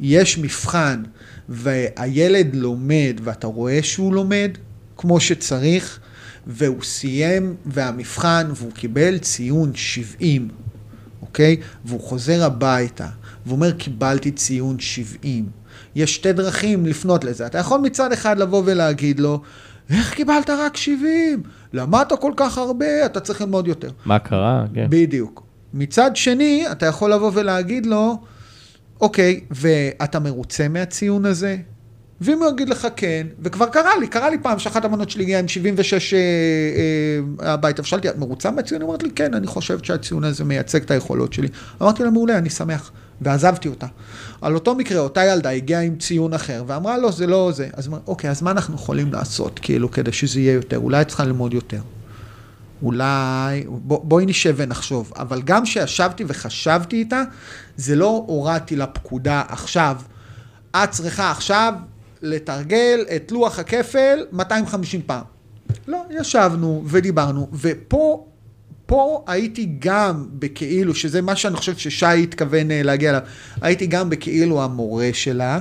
יש 0.00 0.38
מבחן 0.38 1.02
והילד 1.48 2.56
לומד 2.56 3.20
ואתה 3.24 3.46
רואה 3.46 3.82
שהוא 3.82 4.14
לומד 4.14 4.50
כמו 4.96 5.20
שצריך. 5.20 6.00
והוא 6.48 6.82
סיים, 6.82 7.56
והמבחן, 7.66 8.46
והוא 8.54 8.72
קיבל 8.72 9.18
ציון 9.18 9.74
70, 9.74 10.48
אוקיי? 11.22 11.56
והוא 11.84 12.00
חוזר 12.00 12.44
הביתה, 12.44 13.06
והוא 13.46 13.56
אומר, 13.56 13.72
קיבלתי 13.72 14.30
ציון 14.30 14.78
70. 14.78 15.46
יש 15.94 16.14
שתי 16.14 16.32
דרכים 16.32 16.86
לפנות 16.86 17.24
לזה. 17.24 17.46
אתה 17.46 17.58
יכול 17.58 17.80
מצד 17.80 18.12
אחד 18.12 18.38
לבוא 18.38 18.62
ולהגיד 18.66 19.20
לו, 19.20 19.40
איך 19.90 20.14
קיבלת 20.14 20.50
רק 20.50 20.76
70? 20.76 21.42
למדת 21.72 22.12
כל 22.20 22.32
כך 22.36 22.58
הרבה, 22.58 23.06
אתה 23.06 23.20
צריך 23.20 23.40
ללמוד 23.40 23.68
יותר. 23.68 23.90
מה 24.04 24.18
קרה? 24.18 24.64
כן. 24.74 24.86
בדיוק. 24.90 25.42
מצד 25.74 26.16
שני, 26.16 26.64
אתה 26.72 26.86
יכול 26.86 27.12
לבוא 27.12 27.30
ולהגיד 27.34 27.86
לו, 27.86 28.18
אוקיי, 29.00 29.40
ואתה 29.50 30.20
מרוצה 30.20 30.68
מהציון 30.68 31.26
הזה? 31.26 31.56
ואם 32.20 32.42
הוא 32.42 32.50
יגיד 32.50 32.68
לך 32.68 32.88
כן, 32.96 33.26
וכבר 33.42 33.66
קרה 33.66 33.96
לי, 34.00 34.06
קרה 34.06 34.30
לי 34.30 34.38
פעם 34.42 34.58
שאחת 34.58 34.84
המנות 34.84 35.10
שלי 35.10 35.22
הגיעה 35.22 35.40
עם 35.40 35.48
76 35.48 36.14
אה, 36.14 36.18
אה, 37.46 37.52
הביתה, 37.52 37.82
ושאלתי, 37.82 38.08
את 38.08 38.18
מרוצה 38.18 38.50
מהציון? 38.50 38.80
היא 38.80 38.88
אמרת 38.88 39.02
לי, 39.02 39.10
כן, 39.10 39.34
אני 39.34 39.46
חושבת 39.46 39.84
שהציון 39.84 40.24
הזה 40.24 40.44
מייצג 40.44 40.82
את 40.82 40.90
היכולות 40.90 41.32
שלי. 41.32 41.48
אמרתי 41.82 42.02
לה, 42.02 42.10
מעולה, 42.10 42.38
אני 42.38 42.50
שמח. 42.50 42.90
ועזבתי 43.20 43.68
אותה. 43.68 43.86
על 44.40 44.54
אותו 44.54 44.74
מקרה, 44.74 44.98
אותה 44.98 45.24
ילדה 45.24 45.50
הגיעה 45.50 45.82
עם 45.82 45.96
ציון 45.96 46.34
אחר, 46.34 46.64
ואמרה, 46.66 46.98
לא, 46.98 47.10
זה 47.10 47.26
לא 47.26 47.52
זה. 47.54 47.68
אז 47.72 47.88
אמרתי, 47.88 48.02
אוקיי, 48.06 48.30
אז 48.30 48.42
מה 48.42 48.50
אנחנו 48.50 48.74
יכולים 48.74 49.12
לעשות, 49.12 49.58
כאילו, 49.58 49.90
כדי 49.90 50.12
שזה 50.12 50.40
יהיה 50.40 50.52
יותר? 50.52 50.78
אולי 50.78 51.04
צריכה 51.04 51.24
ללמוד 51.24 51.54
יותר. 51.54 51.80
אולי, 52.82 53.64
בוא, 53.68 54.04
בואי 54.04 54.26
נשב 54.26 54.54
ונחשוב. 54.56 55.12
אבל 55.16 55.42
גם 55.42 55.64
כשישבתי 55.64 56.24
וחשבתי 56.26 56.96
איתה, 56.96 57.22
זה 57.76 57.96
לא 57.96 58.24
הורדתי 58.26 58.76
לפקודה 58.76 59.42
עכשיו. 59.48 59.96
את 60.76 60.90
צריכה 60.90 61.30
עכשיו 61.30 61.74
לתרגל 62.22 63.04
את 63.16 63.32
לוח 63.32 63.58
הכפל 63.58 64.26
250 64.32 65.00
פעם. 65.06 65.24
לא, 65.86 66.02
ישבנו 66.10 66.82
ודיברנו, 66.86 67.48
ופה 67.52 68.26
פה 68.88 69.24
הייתי 69.26 69.68
גם 69.78 70.26
בכאילו, 70.32 70.94
שזה 70.94 71.22
מה 71.22 71.36
שאני 71.36 71.56
חושב 71.56 71.76
ששי 71.76 72.06
התכוון 72.06 72.70
אה, 72.70 72.82
להגיע 72.82 73.10
אליו, 73.10 73.22
הייתי 73.60 73.86
גם 73.86 74.10
בכאילו 74.10 74.62
המורה 74.62 75.08
שלה, 75.12 75.58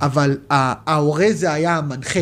אבל 0.00 0.38
ההורה 0.50 1.26
זה 1.30 1.52
היה 1.52 1.76
המנחה. 1.76 2.20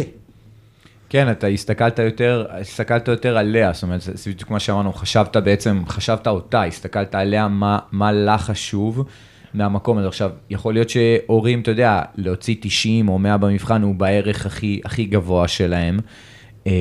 כן, 1.08 1.30
אתה 1.30 1.46
הסתכלת 1.46 1.98
יותר, 1.98 2.46
הסתכלת 2.50 3.08
יותר 3.08 3.36
עליה, 3.36 3.72
זאת 3.72 3.82
אומרת, 3.82 4.00
זה 4.00 4.30
בדיוק 4.30 4.50
מה 4.50 4.60
שאמרנו, 4.60 4.92
חשבת 4.92 5.36
בעצם, 5.36 5.82
חשבת 5.88 6.26
אותה, 6.26 6.64
הסתכלת 6.64 7.14
עליה, 7.14 7.48
מה, 7.48 7.78
מה 7.92 8.12
לה 8.12 8.38
חשוב. 8.38 9.04
מהמקום 9.54 9.98
הזה. 9.98 10.08
עכשיו, 10.08 10.30
יכול 10.50 10.74
להיות 10.74 10.90
שהורים, 10.90 11.60
אתה 11.60 11.70
יודע, 11.70 12.02
להוציא 12.16 12.56
90 12.60 13.08
או 13.08 13.18
100 13.18 13.36
במבחן 13.36 13.82
הוא 13.82 13.94
בערך 13.94 14.46
הכי, 14.46 14.80
הכי 14.84 15.04
גבוה 15.04 15.48
שלהם. 15.48 15.98
אמ, 16.66 16.72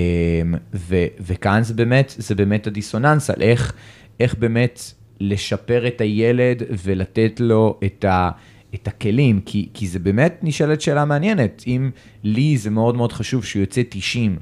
ו, 0.73 0.95
וכאן 1.19 1.63
זה 1.63 1.73
באמת, 1.73 2.13
זה 2.17 2.35
באמת 2.35 2.67
הדיסוננס 2.67 3.29
על 3.29 3.41
איך, 3.41 3.73
איך 4.19 4.35
באמת 4.35 4.81
לשפר 5.19 5.87
את 5.87 6.01
הילד 6.01 6.63
ולתת 6.83 7.39
לו 7.39 7.79
את 7.85 8.05
ה... 8.05 8.29
את 8.75 8.87
הכלים, 8.87 9.41
כי, 9.45 9.69
כי 9.73 9.87
זה 9.87 9.99
באמת 9.99 10.39
נשאלת 10.41 10.81
שאלה 10.81 11.05
מעניינת. 11.05 11.63
אם 11.67 11.91
לי 12.23 12.57
זה 12.57 12.69
מאוד 12.69 12.95
מאוד 12.95 13.11
חשוב 13.11 13.45
שהוא 13.45 13.59
יוצא 13.59 13.81
90, 13.89 14.39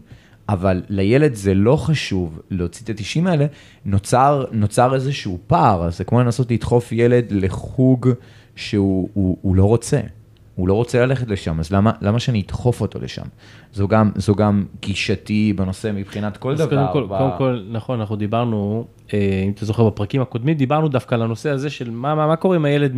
אבל 0.49 0.81
לילד 0.89 1.33
זה 1.33 1.53
לא 1.53 1.75
חשוב 1.75 2.39
להוציא 2.51 2.85
את 2.85 2.89
ה-90 2.89 3.29
האלה, 3.29 3.45
נוצר, 3.85 4.45
נוצר 4.51 4.93
איזשהו 4.95 5.37
פער, 5.47 5.89
זה 5.89 6.03
כמו 6.03 6.19
לנסות 6.19 6.51
לדחוף 6.51 6.91
ילד 6.91 7.25
לחוג 7.31 8.09
שהוא 8.55 9.09
הוא, 9.13 9.37
הוא 9.41 9.55
לא 9.55 9.65
רוצה. 9.65 9.99
הוא 10.55 10.67
לא 10.67 10.73
רוצה 10.73 11.05
ללכת 11.05 11.27
לשם, 11.27 11.59
אז 11.59 11.71
למה, 11.71 11.91
למה 12.01 12.19
שאני 12.19 12.41
אדחוף 12.41 12.81
אותו 12.81 12.99
לשם? 12.99 13.23
זו 13.73 13.87
גם, 13.87 14.11
זו 14.15 14.35
גם 14.35 14.65
גישתי 14.81 15.53
בנושא 15.55 15.91
מבחינת 15.95 16.37
כל 16.37 16.55
דבר. 16.55 16.69
קודם 16.69 16.87
כל, 16.93 17.15
ב- 17.15 17.17
קודם 17.17 17.37
כל, 17.37 17.61
נכון, 17.71 17.99
אנחנו 17.99 18.15
דיברנו, 18.15 18.85
אה, 19.13 19.43
אם 19.45 19.51
אתה 19.51 19.65
זוכר 19.65 19.87
בפרקים 19.87 20.21
הקודמים, 20.21 20.57
דיברנו 20.57 20.87
דווקא 20.87 21.15
על 21.15 21.21
הנושא 21.21 21.49
הזה 21.49 21.69
של 21.69 21.89
מה, 21.89 22.15
מה, 22.15 22.27
מה 22.27 22.35
קורה 22.35 22.55
אם 22.57 22.65
הילד 22.65 22.95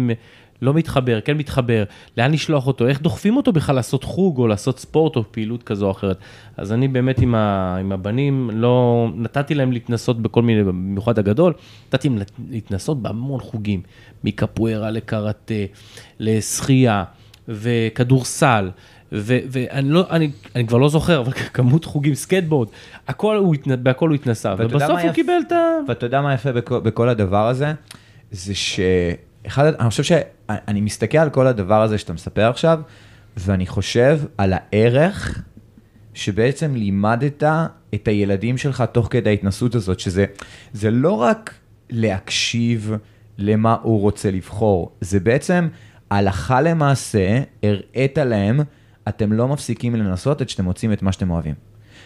לא 0.61 0.73
מתחבר, 0.73 1.21
כן 1.21 1.37
מתחבר, 1.37 1.83
לאן 2.17 2.31
לשלוח 2.31 2.67
אותו, 2.67 2.87
איך 2.87 3.01
דוחפים 3.01 3.37
אותו 3.37 3.51
בכלל 3.51 3.75
לעשות 3.75 4.03
חוג 4.03 4.37
או 4.37 4.47
לעשות 4.47 4.79
ספורט 4.79 5.15
או 5.15 5.23
פעילות 5.31 5.63
כזו 5.63 5.85
או 5.85 5.91
אחרת. 5.91 6.17
אז 6.57 6.71
אני 6.73 6.87
באמת 6.87 7.19
עם, 7.19 7.35
ה, 7.35 7.77
עם 7.79 7.91
הבנים, 7.91 8.49
לא, 8.53 9.07
נתתי 9.15 9.53
להם 9.55 9.71
להתנסות 9.71 10.21
בכל 10.21 10.41
מיני, 10.41 10.63
במיוחד 10.63 11.19
הגדול, 11.19 11.53
נתתי 11.87 12.09
להם 12.09 12.17
להתנסות 12.49 13.01
בהמון 13.01 13.39
חוגים, 13.39 13.81
מקפוארה 14.23 14.91
לקראטה, 14.91 15.53
לשחייה 16.19 17.03
וכדורסל. 17.47 18.69
ואני 19.11 19.89
לא, 19.89 20.03
אני, 20.09 20.31
אני 20.55 20.67
כבר 20.67 20.77
לא 20.77 20.89
זוכר, 20.89 21.19
אבל 21.21 21.31
כמות 21.53 21.85
חוגים, 21.85 22.15
סקטבורד, 22.15 22.67
הכל 23.07 23.37
הוא, 23.37 23.55
התנ- 23.55 23.75
בהכל 23.75 24.09
הוא 24.09 24.15
התנסה, 24.15 24.55
ובסוף 24.57 24.89
הוא 24.89 25.09
יפ- 25.09 25.13
קיבל 25.13 25.33
את 25.47 25.51
ה... 25.51 25.57
ואתה 25.87 26.05
יודע 26.05 26.21
מה 26.21 26.33
יפה 26.33 26.51
בכל, 26.51 26.79
בכל 26.79 27.09
הדבר 27.09 27.47
הזה? 27.47 27.73
זה 28.31 28.53
שאחד, 29.43 29.73
אני 29.79 29.89
חושב 29.89 30.03
שאני 30.03 30.81
מסתכל 30.81 31.17
על 31.17 31.29
כל 31.29 31.47
הדבר 31.47 31.81
הזה 31.81 31.97
שאתה 31.97 32.13
מספר 32.13 32.49
עכשיו, 32.49 32.81
ואני 33.37 33.67
חושב 33.67 34.19
על 34.37 34.53
הערך 34.55 35.43
שבעצם 36.13 36.75
לימדת 36.75 37.43
את 37.95 38.07
הילדים 38.07 38.57
שלך 38.57 38.83
תוך 38.91 39.07
כדי 39.11 39.29
ההתנסות 39.29 39.75
הזאת, 39.75 39.99
שזה 39.99 40.25
זה 40.73 40.91
לא 40.91 41.13
רק 41.13 41.53
להקשיב 41.89 42.93
למה 43.37 43.77
הוא 43.81 44.01
רוצה 44.01 44.31
לבחור, 44.31 44.91
זה 45.01 45.19
בעצם 45.19 45.67
הלכה 46.09 46.61
למעשה 46.61 47.39
הראית 47.63 48.17
להם, 48.17 48.59
אתם 49.07 49.33
לא 49.33 49.47
מפסיקים 49.47 49.95
לנסות 49.95 50.41
עד 50.41 50.49
שאתם 50.49 50.63
מוצאים 50.63 50.93
את 50.93 51.01
מה 51.01 51.11
שאתם 51.11 51.31
אוהבים. 51.31 51.55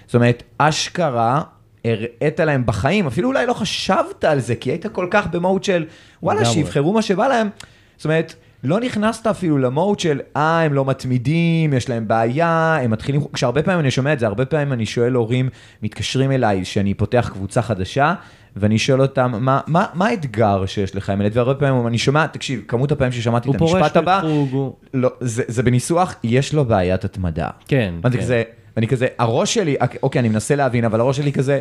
זאת 0.05 0.15
אומרת, 0.15 0.43
אשכרה 0.57 1.41
הראית 1.85 2.39
להם 2.39 2.65
בחיים, 2.65 3.07
אפילו 3.07 3.29
אולי 3.29 3.45
לא 3.45 3.53
חשבת 3.53 4.23
על 4.23 4.39
זה, 4.39 4.55
כי 4.55 4.69
היית 4.69 4.85
כל 4.87 5.07
כך 5.11 5.27
במהות 5.27 5.63
של, 5.63 5.85
וואלה. 6.23 6.45
שיבחרו 6.45 6.93
מה 6.93 7.01
שבא 7.01 7.27
להם. 7.27 7.49
זאת 7.97 8.05
אומרת, 8.05 8.33
לא 8.63 8.79
נכנסת 8.79 9.27
אפילו 9.27 9.57
למהות 9.57 9.99
של, 9.99 10.19
אה, 10.35 10.61
הם 10.61 10.73
לא 10.73 10.85
מתמידים, 10.85 11.73
יש 11.73 11.89
להם 11.89 12.07
בעיה, 12.07 12.77
הם 12.81 12.91
מתחילים, 12.91 13.21
כשהרבה 13.33 13.63
פעמים 13.63 13.79
אני 13.79 13.91
שומע 13.91 14.13
את 14.13 14.19
זה, 14.19 14.27
הרבה 14.27 14.45
פעמים 14.45 14.73
אני 14.73 14.85
שואל 14.85 15.13
הורים, 15.13 15.49
מתקשרים 15.83 16.31
אליי, 16.31 16.65
שאני 16.65 16.93
פותח 16.93 17.29
קבוצה 17.33 17.61
חדשה, 17.61 18.13
ואני 18.55 18.77
שואל 18.77 19.01
אותם, 19.01 19.33
מה, 19.39 19.59
מה, 19.67 19.85
מה 19.93 20.07
האתגר 20.07 20.65
שיש 20.65 20.95
לך 20.95 21.09
עם 21.09 21.21
ילד? 21.21 21.37
והרבה 21.37 21.53
פעמים 21.53 21.87
אני 21.87 21.97
שומע, 21.97 22.27
תקשיב, 22.27 22.61
כמות 22.67 22.91
הפעמים 22.91 23.11
ששמעתי 23.11 23.49
את 23.49 23.55
פורש 23.57 23.73
המשפט 23.73 23.97
הבא, 23.97 24.21
מחוג, 24.23 24.49
הוא... 24.51 24.73
לא, 24.93 25.09
זה, 25.19 25.43
זה 25.47 25.63
בניסוח, 25.63 26.15
יש 26.23 26.53
לו 26.53 26.65
בעיית 26.65 27.05
התמדה. 27.05 27.49
כן, 27.67 27.93
מה 28.03 28.09
זה 28.21 28.43
כן. 28.81 28.85
כזה, 28.85 29.07
הראש 29.19 29.53
שלי, 29.53 29.75
אוקיי, 30.03 30.19
אני 30.19 30.29
מנסה 30.29 30.55
להבין, 30.55 30.85
אבל 30.85 30.99
הראש 30.99 31.17
שלי 31.17 31.31
כזה, 31.31 31.59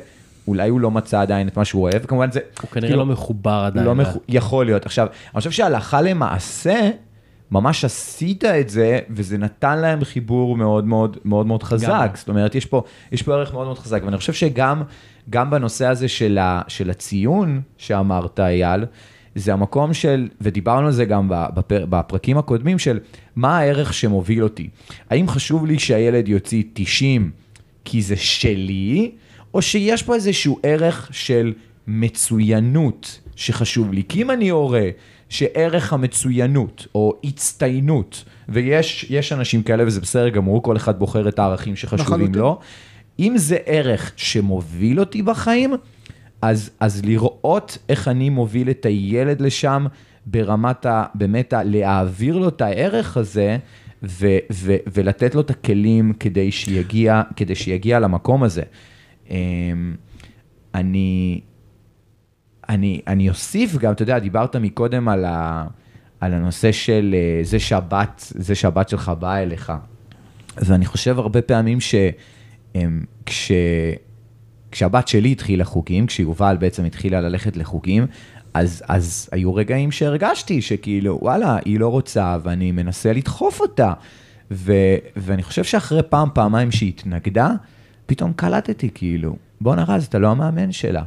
אולי 0.48 0.68
הוא 0.68 0.80
לא 0.80 0.90
מצא 0.90 1.20
עדיין 1.20 1.48
את 1.48 1.56
מה 1.56 1.64
שהוא 1.64 1.82
אוהב, 1.82 2.00
וכמובן 2.02 2.30
זה... 2.30 2.40
הוא 2.60 2.70
כנראה 2.70 2.88
כאילו, 2.88 3.04
לא 3.04 3.06
מחובר 3.06 3.62
עדיין. 3.66 3.86
לא 3.86 3.92
ל- 3.92 3.94
מח... 3.94 4.16
יכול 4.28 4.66
להיות. 4.66 4.86
עכשיו, 4.86 5.06
אני 5.06 5.38
חושב 5.38 5.50
שהלכה 5.50 6.00
למעשה, 6.02 6.90
ממש 7.50 7.84
עשית 7.84 8.44
את 8.44 8.68
זה, 8.68 8.98
וזה 9.10 9.38
נתן 9.38 9.78
להם 9.78 10.04
חיבור 10.04 10.56
מאוד 10.56 10.84
מאוד 10.84 11.18
מאוד 11.24 11.46
מאוד 11.46 11.62
חזק. 11.62 11.88
לגמרי. 11.88 12.08
זאת 12.14 12.28
אומרת, 12.28 12.54
יש 12.54 12.66
פה, 12.66 12.82
יש 13.12 13.22
פה 13.22 13.34
ערך 13.34 13.52
מאוד 13.52 13.66
מאוד 13.66 13.78
חזק, 13.78 14.00
ואני 14.04 14.16
חושב 14.16 14.32
שגם 14.32 14.82
גם 15.30 15.50
בנושא 15.50 15.86
הזה 15.86 16.08
של, 16.08 16.38
ה, 16.38 16.62
של 16.68 16.90
הציון 16.90 17.60
שאמרת, 17.78 18.40
אייל, 18.40 18.84
זה 19.34 19.52
המקום 19.52 19.94
של, 19.94 20.28
ודיברנו 20.40 20.86
על 20.86 20.92
זה 20.92 21.04
גם 21.04 21.28
בפר, 21.28 21.86
בפרקים 21.86 22.38
הקודמים, 22.38 22.78
של 22.78 22.98
מה 23.36 23.58
הערך 23.58 23.94
שמוביל 23.94 24.42
אותי. 24.42 24.68
האם 25.10 25.28
חשוב 25.28 25.66
לי 25.66 25.78
שהילד 25.78 26.28
יוציא 26.28 26.62
90 26.72 27.30
כי 27.84 28.02
זה 28.02 28.16
שלי, 28.16 29.10
או 29.54 29.62
שיש 29.62 30.02
פה 30.02 30.14
איזשהו 30.14 30.58
ערך 30.62 31.08
של 31.12 31.52
מצוינות 31.86 33.20
שחשוב 33.36 33.92
לי. 33.92 34.02
כי 34.08 34.22
אם 34.22 34.30
אני 34.30 34.48
הורה 34.48 34.88
שערך 35.28 35.92
המצוינות 35.92 36.86
או 36.94 37.14
הצטיינות, 37.24 38.24
ויש 38.48 39.06
יש 39.10 39.32
אנשים 39.32 39.62
כאלה 39.62 39.86
וזה 39.86 40.00
בסדר 40.00 40.28
גמור, 40.28 40.62
כל 40.62 40.76
אחד 40.76 40.98
בוחר 40.98 41.28
את 41.28 41.38
הערכים 41.38 41.76
שחשובים. 41.76 42.34
לו, 42.34 42.58
אם 43.18 43.38
זה 43.38 43.56
ערך 43.66 44.12
שמוביל 44.16 45.00
אותי 45.00 45.22
בחיים, 45.22 45.74
אז, 46.42 46.70
אז 46.80 47.04
לראות 47.04 47.78
איך 47.88 48.08
אני 48.08 48.30
מוביל 48.30 48.70
את 48.70 48.86
הילד 48.86 49.40
לשם 49.40 49.86
ברמת 50.26 50.86
ה... 50.86 51.04
באמת 51.14 51.52
ה... 51.52 51.62
להעביר 51.64 52.36
לו 52.36 52.48
את 52.48 52.60
הערך 52.60 53.16
הזה 53.16 53.56
ו, 54.02 54.26
ו, 54.52 54.74
ולתת 54.92 55.34
לו 55.34 55.40
את 55.40 55.50
הכלים 55.50 56.12
כדי 56.20 56.52
שיגיע, 56.52 57.22
כדי 57.36 57.54
שיגיע 57.54 58.00
למקום 58.00 58.42
הזה. 58.42 58.62
אמ, 59.30 59.36
אני, 60.74 61.40
אני, 62.68 63.00
אני 63.06 63.28
אוסיף 63.28 63.76
גם, 63.76 63.92
אתה 63.92 64.02
יודע, 64.02 64.18
דיברת 64.18 64.56
מקודם 64.56 65.08
על, 65.08 65.24
ה, 65.24 65.66
על 66.20 66.34
הנושא 66.34 66.72
של 66.72 67.14
אה, 67.18 67.44
זה 67.44 67.58
שהבת, 67.58 68.32
זה 68.34 68.54
שהבת 68.54 68.88
שלך 68.88 69.12
באה 69.18 69.42
אליך. 69.42 69.72
ואני 70.56 70.86
חושב 70.86 71.18
הרבה 71.18 71.42
פעמים 71.42 71.78
שכש... 71.80 73.52
כשהבת 74.74 75.08
שלי 75.08 75.32
התחילה 75.32 75.64
חוגים, 75.64 76.06
כשיובל 76.06 76.56
בעצם 76.60 76.84
התחילה 76.84 77.20
ללכת 77.20 77.56
לחוגים, 77.56 78.06
אז, 78.54 78.82
אז 78.88 79.28
היו 79.32 79.54
רגעים 79.54 79.92
שהרגשתי 79.92 80.62
שכאילו, 80.62 81.18
וואלה, 81.22 81.58
היא 81.64 81.80
לא 81.80 81.88
רוצה 81.88 82.36
ואני 82.42 82.72
מנסה 82.72 83.12
לדחוף 83.12 83.60
אותה. 83.60 83.92
ו, 84.50 84.72
ואני 85.16 85.42
חושב 85.42 85.64
שאחרי 85.64 86.02
פעם, 86.02 86.28
פעמיים 86.34 86.70
שהיא 86.70 86.88
התנגדה, 86.88 87.50
פתאום 88.06 88.32
קלטתי 88.32 88.90
כאילו, 88.94 89.36
בואנה 89.60 89.84
רז, 89.84 90.04
אתה 90.04 90.18
לא 90.18 90.28
המאמן 90.28 90.72
שלה. 90.72 91.02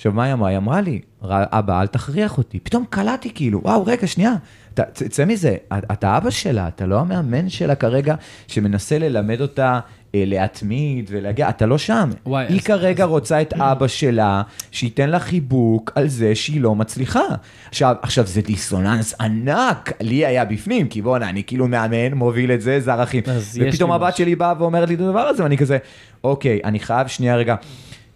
עכשיו, 0.00 0.12
מה 0.12 0.24
היא 0.24 0.32
אמרה? 0.32 0.48
היא 0.48 0.56
אמרה 0.56 0.80
לי, 0.80 1.00
"ר- 1.24 1.58
אבא, 1.58 1.80
אל 1.80 1.86
תכריח 1.86 2.38
אותי. 2.38 2.58
פתאום 2.60 2.84
קלטתי 2.90 3.30
כאילו, 3.34 3.60
וואו, 3.62 3.84
רגע, 3.86 4.06
שנייה, 4.06 4.34
ת- 4.74 4.80
צא 5.10 5.24
מזה, 5.24 5.56
אתה 5.92 6.16
אבא 6.16 6.30
שלה, 6.30 6.68
אתה 6.68 6.86
לא 6.86 7.00
המאמן 7.00 7.48
שלה 7.48 7.74
כרגע, 7.74 8.14
שמנסה 8.46 8.98
ללמד 8.98 9.40
אותה 9.40 9.80
אה, 10.14 10.22
להתמיד 10.26 11.10
ולהגיע, 11.12 11.48
אתה 11.48 11.66
לא 11.66 11.78
שם. 11.78 12.10
וואי, 12.26 12.46
היא 12.48 12.58
אז- 12.58 12.64
כרגע 12.64 13.04
רוצה 13.04 13.42
את 13.42 13.52
אבא 13.52 13.86
שלה, 13.86 14.42
שייתן 14.70 15.10
לה 15.10 15.18
חיבוק 15.18 15.92
על 15.94 16.08
זה 16.08 16.34
שהיא 16.34 16.60
לא 16.60 16.74
מצליחה. 16.74 17.20
עכשיו, 17.68 17.94
עכשיו 18.02 18.26
זה 18.26 18.40
דיסוננס 18.42 19.14
ענק, 19.20 19.92
לי 20.00 20.26
היה 20.26 20.44
בפנים, 20.44 20.88
כי 20.88 21.02
בואנה, 21.02 21.28
אני 21.28 21.44
כאילו 21.44 21.68
מאמן, 21.68 22.12
מוביל 22.14 22.52
את 22.52 22.60
זה, 22.62 22.80
זה 22.80 22.92
ערכים. 22.92 23.22
אז 23.26 23.60
ופתאום 23.68 23.92
הבת. 23.92 24.16
שלי 24.16 24.34
באה 24.34 24.54
ואומרת 24.58 24.88
לי 24.88 24.94
את 24.94 25.00
הדבר 25.00 25.20
הזה, 25.20 25.42
ואני 25.42 25.58
כזה, 25.58 25.78
אוקיי, 26.24 26.60
אני 26.64 26.80
חייב 26.80 27.06
שנייה 27.06 27.36
רגע. 27.36 27.54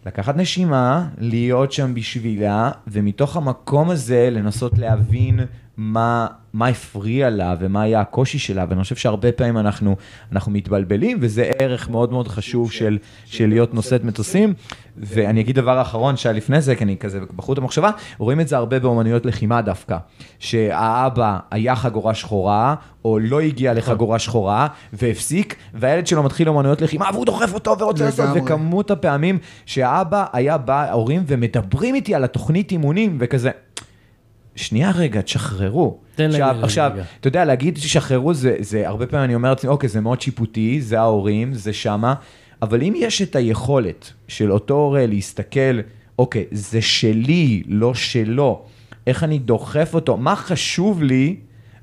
לקחת 0.07 0.37
נשימה, 0.37 1.09
להיות 1.19 1.73
שם 1.73 1.95
בשבילה, 1.95 2.71
ומתוך 2.87 3.37
המקום 3.37 3.91
הזה 3.91 4.29
לנסות 4.33 4.79
להבין 4.79 5.41
מה, 5.77 6.27
מה 6.53 6.67
הפריע 6.67 7.31
לה 7.31 7.55
ומה 7.61 7.83
היה 7.83 8.01
הקושי 8.01 8.39
שלה, 8.39 8.67
ואני 8.69 8.83
חושב 8.83 8.97
שהרבה 8.97 9.33
פעמים 9.33 9.59
אנחנו, 9.59 9.97
אנחנו 10.33 10.53
מתבלבלים, 10.53 11.19
וזה 11.21 11.51
ערך 11.59 11.91
מאוד 11.91 12.13
מאוד 12.13 12.29
חשוב 12.29 12.73
של, 12.73 12.99
של 13.25 13.49
להיות 13.49 13.75
נושאת 13.75 14.05
מטוסים. 14.05 14.55
ואני 14.97 15.41
אגיד 15.41 15.57
דבר 15.57 15.83
אחרון 15.83 16.17
שהיה 16.17 16.33
לפני 16.33 16.61
זה, 16.61 16.75
כי 16.75 16.85
אני 16.85 16.97
כזה 16.97 17.21
בחוט 17.37 17.59
המחשבה, 17.59 17.91
רואים 18.19 18.41
את 18.41 18.49
זה 18.49 18.57
הרבה 18.57 18.79
באומנויות 18.79 19.27
לחימה 19.27 19.63
דווקא, 19.63 19.97
שהאבא 20.39 21.39
היה 21.51 21.77
חגורה 21.77 22.15
שחורה, 22.15 22.75
או 23.05 23.19
לא 23.19 23.41
הגיע 23.41 23.75
לחגורה 23.75 24.19
שחורה, 24.19 24.67
והפסיק, 24.93 25.57
והילד 25.75 26.07
שלו 26.07 26.23
מתחיל 26.23 26.49
אומנויות 26.49 26.83
לחימה, 26.83 27.11
והוא 27.13 27.27
דוחף 27.27 27.55
אותו 27.55 27.79
ורוצה 27.79 28.05
לעשות, 28.05 28.25
לגמרי. 28.25 28.41
וכמובן... 28.41 28.65
כמות 28.65 28.91
הפעמים 28.91 29.39
שהאבא 29.67 30.25
היה 30.33 30.59
בא, 30.59 30.89
ההורים, 30.89 31.25
ומדברים 31.27 31.95
איתי 31.95 32.15
על 32.15 32.25
התוכנית 32.25 32.71
אימונים, 32.71 33.17
וכזה, 33.21 33.51
שנייה 34.57 34.91
רגע, 34.91 35.21
תשחררו. 35.21 35.99
תן 36.15 36.31
עכשיו, 36.31 36.49
לילד 36.53 36.65
עכשיו, 36.65 36.91
רגע. 36.95 37.05
אתה 37.21 37.29
יודע, 37.29 37.45
להגיד 37.45 37.75
תשחררו, 37.75 38.35
זה, 38.35 38.57
זה 38.59 38.89
הרבה 38.89 39.07
פעמים 39.07 39.25
אני 39.25 39.35
אומר 39.35 39.49
לעצמי, 39.49 39.71
אוקיי, 39.71 39.89
זה 39.89 40.01
מאוד 40.01 40.21
שיפוטי, 40.21 40.81
זה 40.81 41.01
ההורים, 41.01 41.55
זה 41.55 41.73
שמה, 41.73 42.15
אבל 42.63 42.83
אם 42.83 42.95
יש 42.97 43.23
את 43.23 43.37
היכולת 43.37 44.13
של 44.29 44.53
אותו 44.53 44.75
הורה 44.75 45.07
להסתכל, 45.07 45.81
אוקיי, 46.19 46.45
זה 46.51 46.83
שלי, 46.83 47.63
לא 47.67 47.95
שלו, 47.95 48.63
איך 49.07 49.25
אני 49.25 49.39
דוחף 49.39 49.95
אותו, 49.95 50.17
מה 50.17 50.37
חשוב 50.37 51.03
לי 51.03 51.37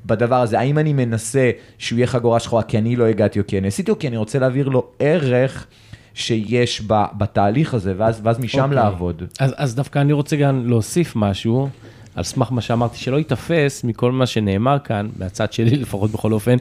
בדבר 0.05 0.41
הזה, 0.41 0.59
האם 0.59 0.77
אני 0.77 0.93
מנסה 0.93 1.51
שהוא 1.77 1.97
יהיה 1.97 2.07
חגורה 2.07 2.39
שחורה 2.39 2.63
כי 2.63 2.77
אני 2.77 2.95
לא 2.95 3.05
הגעתי 3.05 3.39
או 3.39 3.47
כי 3.47 3.57
אני 3.57 3.67
עשיתי, 3.67 3.91
או 3.91 3.99
כי 3.99 4.07
אני 4.07 4.17
רוצה 4.17 4.39
להעביר 4.39 4.69
לו 4.69 4.87
ערך 4.99 5.67
שיש 6.13 6.81
ב, 6.87 7.03
בתהליך 7.17 7.73
הזה, 7.73 7.93
ואז, 7.97 8.21
ואז 8.23 8.39
משם 8.39 8.63
אוקיי. 8.63 8.75
לעבוד. 8.75 9.23
אז, 9.39 9.53
אז 9.57 9.75
דווקא 9.75 9.99
אני 9.99 10.13
רוצה 10.13 10.35
גם 10.35 10.67
להוסיף 10.67 11.13
משהו, 11.15 11.69
על 12.15 12.23
סמך 12.23 12.51
מה 12.51 12.61
שאמרתי, 12.61 12.97
שלא 12.97 13.17
ייתפס 13.17 13.83
מכל 13.83 14.11
מה 14.11 14.25
שנאמר 14.25 14.77
כאן, 14.83 15.09
מהצד 15.19 15.53
שלי 15.53 15.75
לפחות 15.83 16.11
בכל 16.11 16.33
אופן, 16.33 16.55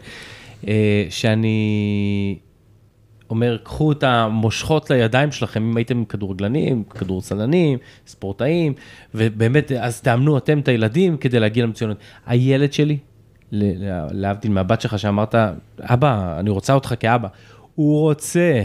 אה, 0.68 1.06
שאני 1.10 2.38
אומר, 3.30 3.56
קחו 3.62 3.92
את 3.92 4.02
המושכות 4.02 4.90
לידיים 4.90 5.32
שלכם, 5.32 5.62
אם 5.62 5.76
הייתם 5.76 6.04
כדורגלנים, 6.04 6.84
כדורסלנים, 6.84 7.78
ספורטאים, 8.06 8.72
ובאמת, 9.14 9.72
אז 9.72 10.00
תאמנו 10.00 10.38
אתם 10.38 10.58
את 10.58 10.68
הילדים 10.68 11.16
כדי 11.16 11.40
להגיע 11.40 11.64
למצוינות. 11.64 11.96
הילד 12.26 12.72
שלי 12.72 12.98
להבדיל 14.12 14.52
מהבת 14.52 14.80
שלך 14.80 14.98
שאמרת, 14.98 15.34
אבא, 15.80 16.40
אני 16.40 16.50
רוצה 16.50 16.74
אותך 16.74 16.94
כאבא. 17.00 17.28
הוא 17.74 18.00
רוצה, 18.00 18.62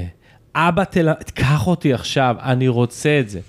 אבא, 0.55 0.83
תל... 0.83 1.13
קח 1.33 1.67
אותי 1.67 1.93
עכשיו, 1.93 2.35
אני 2.39 2.67
רוצה 2.67 3.19
את 3.19 3.29
זה. 3.29 3.39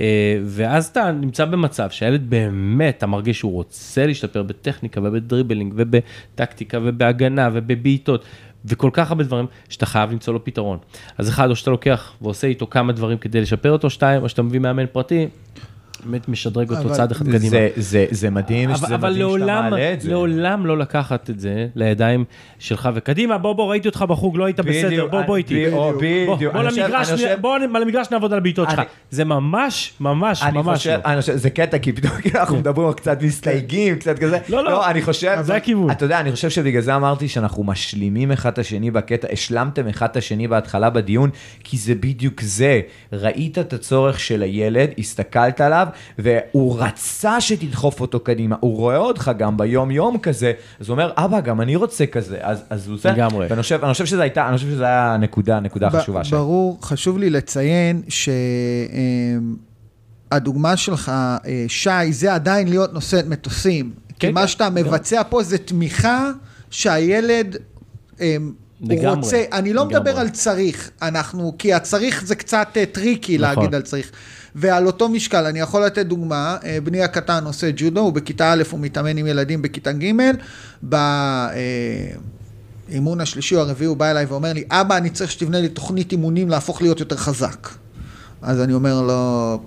אה, 0.00 0.38
ואז 0.44 0.86
אתה 0.86 1.12
נמצא 1.12 1.44
במצב 1.44 1.90
שהילד 1.90 2.30
באמת, 2.30 2.94
אתה 2.98 3.06
מרגיש 3.06 3.38
שהוא 3.38 3.52
רוצה 3.52 4.06
להשתפר 4.06 4.42
בטכניקה 4.42 5.00
ובדריבלינג 5.04 5.74
ובטקטיקה 5.76 6.78
ובהגנה 6.82 7.50
ובבעיטות. 7.52 8.24
וכל 8.64 8.90
כך 8.92 9.10
הרבה 9.10 9.24
דברים 9.24 9.46
שאתה 9.68 9.86
חייב 9.86 10.10
למצוא 10.12 10.34
לו 10.34 10.44
פתרון. 10.44 10.78
אז 11.18 11.28
אחד, 11.28 11.50
או 11.50 11.56
שאתה 11.56 11.70
לוקח 11.70 12.12
ועושה 12.22 12.46
איתו 12.46 12.66
כמה 12.66 12.92
דברים 12.92 13.18
כדי 13.18 13.40
לשפר 13.40 13.72
אותו, 13.72 13.90
שתיים, 13.90 14.22
או 14.22 14.28
שאתה 14.28 14.42
מביא 14.42 14.60
מאמן 14.60 14.86
פרטי, 14.92 15.28
באמת 16.06 16.28
משדרג 16.28 16.70
אותו 16.70 16.82
אבל 16.82 16.94
צעד 16.94 17.10
אחד 17.10 17.24
קדימה. 17.26 17.48
זה, 17.50 17.68
זה, 17.76 18.06
זה 18.10 18.30
מדהים, 18.30 18.68
אבל, 18.70 18.78
שזה 18.78 18.94
אבל 18.94 19.10
מדהים 19.12 19.28
שאתה 19.28 19.38
לעולם, 19.38 19.70
מעלה 19.70 19.92
את 19.92 20.00
זה. 20.00 20.10
לעולם 20.10 20.66
לא 20.66 20.78
לקחת 20.78 21.30
את 21.30 21.40
זה 21.40 21.66
לידיים 21.74 22.24
שלך 22.58 22.88
וקדימה, 22.94 23.38
בוא 23.38 23.52
בוא 23.52 23.70
ראיתי 23.70 23.88
אותך 23.88 24.02
בחוג, 24.08 24.36
לא 24.36 24.44
היית 24.44 24.60
בסדר, 24.60 25.06
בוא 25.06 25.22
בוא 25.22 25.36
איתי. 25.36 25.66
בוא, 25.70 26.36
למגרש, 26.62 27.08
אני 27.08 27.16
חושב- 27.16 27.36
בוא 27.40 27.58
למגרש 27.58 28.06
נעבוד 28.10 28.32
על 28.32 28.38
הבעיטות 28.38 28.70
שלך. 28.70 28.78
אני- 28.78 28.86
זה 29.10 29.24
ממש, 29.24 29.92
ממש, 30.00 30.42
אני 30.42 30.58
ממש 30.58 30.78
חושב, 30.78 30.98
לא. 31.04 31.12
אני 31.12 31.20
חושב, 31.20 31.36
זה 31.36 31.50
קטע, 31.50 31.78
כי 31.78 31.92
פתאום 31.92 32.12
כאילו 32.20 32.40
אנחנו 32.40 32.56
מדברים 32.56 32.92
קצת 32.92 33.22
מסתייגים, 33.22 33.96
קצת 33.98 34.18
כזה. 34.18 34.38
לא, 34.48 34.64
לא. 34.64 34.90
אני 34.90 35.02
חושב, 35.02 35.36
זה 35.42 35.54
הכיוון. 35.56 35.90
אתה 35.90 36.04
יודע, 36.04 36.20
אני 36.20 36.32
חושב 36.32 36.50
שבגלל 36.50 36.82
זה 36.82 36.96
אמרתי 36.96 37.28
שאנחנו 37.28 37.64
משלימים 37.64 38.32
אחד 38.32 38.52
את 38.52 38.58
השני 38.58 38.90
בקטע, 38.90 39.28
השלמתם 39.32 39.88
אחד 39.88 40.06
את 40.10 40.16
השני 40.16 40.48
בהתחלה 40.48 40.90
בדיון, 40.90 41.30
כי 41.64 41.76
זה 41.76 41.94
בדיוק 41.94 42.40
זה. 42.40 42.80
ראית 43.12 43.58
את 43.58 43.72
הצורך 43.72 44.20
של 44.20 44.42
הילד, 44.42 44.90
הסתכלת 44.98 45.60
עליו, 45.60 45.86
והוא 46.18 46.76
רצה 46.78 47.40
שתדחוף 47.40 48.00
אותו 48.00 48.20
קדימה. 48.20 48.56
הוא 48.60 48.76
רואה 48.76 48.96
אותך 48.96 49.30
גם 49.38 49.56
ביום-יום 49.56 50.18
כזה, 50.18 50.52
אז 50.80 50.88
הוא 50.88 50.94
אומר, 50.94 51.12
אבא, 51.16 51.40
גם 51.40 51.60
אני 51.60 51.76
רוצה 51.76 52.06
כזה. 52.06 52.38
אז, 52.40 52.62
אז 52.70 52.86
הוא 52.88 52.94
עושה. 52.94 53.12
לגמרי. 53.12 53.46
ואני 53.50 53.62
חושב, 53.62 53.84
אני 53.84 53.92
חושב 53.92 54.06
שזה 54.06 54.22
הייתה, 54.22 54.48
אני 54.48 54.56
חושב 54.56 54.68
שזה 54.68 54.84
היה 54.84 55.14
הנקודה, 55.14 55.56
הנקודה 55.56 55.86
החשובה 55.86 56.24
שלי. 56.24 56.38
ברור, 56.38 56.78
חשוב 56.82 57.18
לי 57.18 57.30
לציין 57.30 58.02
שהדוגמה 60.30 60.76
שלך, 60.76 61.08
אה, 61.08 61.64
שי, 61.68 62.12
זה 62.12 62.34
עדיין 62.34 62.68
להיות 62.68 62.92
נושאת 62.92 63.26
מטוסים. 63.26 63.92
כי 64.08 64.14
כן, 64.26 64.34
מה 64.34 64.40
כן, 64.40 64.46
שאתה 64.46 64.68
גם. 64.68 64.74
מבצע 64.74 65.22
פה 65.28 65.42
זה 65.42 65.58
תמיכה 65.58 66.30
שהילד... 66.70 67.56
אה, 68.82 68.86
הוא 68.88 68.98
לגמרי, 68.98 69.16
רוצה, 69.16 69.44
אני 69.52 69.72
לא 69.72 69.82
לגמרי. 69.82 70.00
מדבר 70.00 70.20
על 70.20 70.28
צריך, 70.28 70.90
אנחנו, 71.02 71.54
כי 71.58 71.74
הצריך 71.74 72.24
זה 72.26 72.34
קצת 72.34 72.68
אה, 72.76 72.86
tricky 72.86 73.38
נכון. 73.38 73.56
להגיד 73.56 73.74
על 73.74 73.82
צריך. 73.82 74.10
ועל 74.54 74.86
אותו 74.86 75.08
משקל, 75.08 75.46
אני 75.46 75.60
יכול 75.60 75.84
לתת 75.84 76.06
דוגמה, 76.06 76.56
אה, 76.64 76.78
בני 76.84 77.02
הקטן 77.02 77.44
עושה 77.44 77.70
ג'ודו, 77.76 78.00
הוא 78.00 78.12
בכיתה 78.12 78.52
א', 78.52 78.62
הוא 78.70 78.80
מתאמן 78.80 79.16
עם 79.16 79.26
ילדים 79.26 79.62
בכיתה 79.62 79.92
ג', 79.92 80.12
באימון 82.88 83.20
השלישי 83.20 83.56
או 83.56 83.60
הרביעי 83.60 83.88
הוא 83.88 83.96
בא 83.96 84.10
אליי 84.10 84.24
ואומר 84.24 84.52
לי, 84.52 84.64
אבא, 84.70 84.96
אני 84.96 85.10
צריך 85.10 85.30
שתבנה 85.30 85.60
לי 85.60 85.68
תוכנית 85.68 86.12
אימונים 86.12 86.48
להפוך 86.48 86.82
להיות 86.82 87.00
יותר 87.00 87.16
חזק. 87.16 87.68
אז 88.42 88.60
אני 88.60 88.72
אומר 88.72 89.02
לו, 89.02 89.60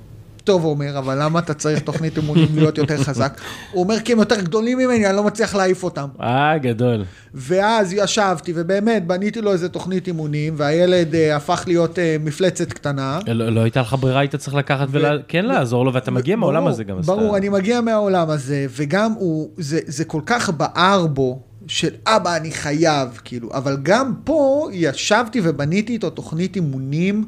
טוב, 0.47 0.63
הוא 0.63 0.71
אומר, 0.71 0.97
אבל 0.97 1.23
למה 1.23 1.39
אתה 1.39 1.53
צריך 1.53 1.79
תוכנית 1.79 2.17
אימונים 2.17 2.47
להיות 2.55 2.77
יותר 2.77 2.97
חזק? 3.03 3.41
הוא 3.71 3.83
אומר, 3.83 3.99
כי 3.99 4.13
הם 4.13 4.19
יותר 4.19 4.41
גדולים 4.41 4.77
ממני, 4.77 5.07
אני 5.07 5.15
לא 5.15 5.23
מצליח 5.23 5.55
להעיף 5.55 5.83
אותם. 5.83 6.07
אה, 6.21 6.57
גדול. 6.57 7.03
ואז 7.33 7.93
ישבתי, 7.93 8.53
ובאמת, 8.55 9.07
בניתי 9.07 9.41
לו 9.41 9.51
איזה 9.51 9.69
תוכנית 9.69 10.07
אימונים, 10.07 10.53
והילד 10.57 11.15
אה, 11.15 11.35
הפך 11.35 11.63
להיות 11.67 11.99
אה, 11.99 12.15
מפלצת 12.19 12.73
קטנה. 12.73 13.19
לא 13.27 13.49
לא 13.49 13.61
הייתה 13.61 13.81
לך 13.81 13.95
ברירה, 13.99 14.19
היית 14.19 14.35
צריך 14.35 14.55
לקחת 14.55 14.87
וכן 14.91 15.45
לעזור 15.45 15.85
לו, 15.85 15.93
ואתה 15.93 16.11
מגיע 16.11 16.35
מהעולם 16.35 16.67
הזה 16.67 16.83
גם. 16.83 17.01
ברור, 17.01 17.29
אתה- 17.29 17.37
אני 17.37 17.49
מגיע 17.49 17.81
מהעולם 17.81 18.29
הזה, 18.29 18.65
וגם 18.77 19.11
הוא, 19.11 19.49
זה, 19.57 19.79
זה 19.85 20.05
כל 20.05 20.21
כך 20.25 20.49
בער 20.49 21.07
בו, 21.07 21.39
של 21.67 21.89
אבא, 22.07 22.35
אני 22.37 22.51
חייב, 22.51 23.19
כאילו, 23.23 23.49
אבל 23.53 23.77
גם 23.83 24.13
פה 24.23 24.67
ישבתי 24.73 25.41
ובניתי 25.43 25.93
איתו 25.93 26.09
תוכנית 26.09 26.55
אימונים. 26.55 27.25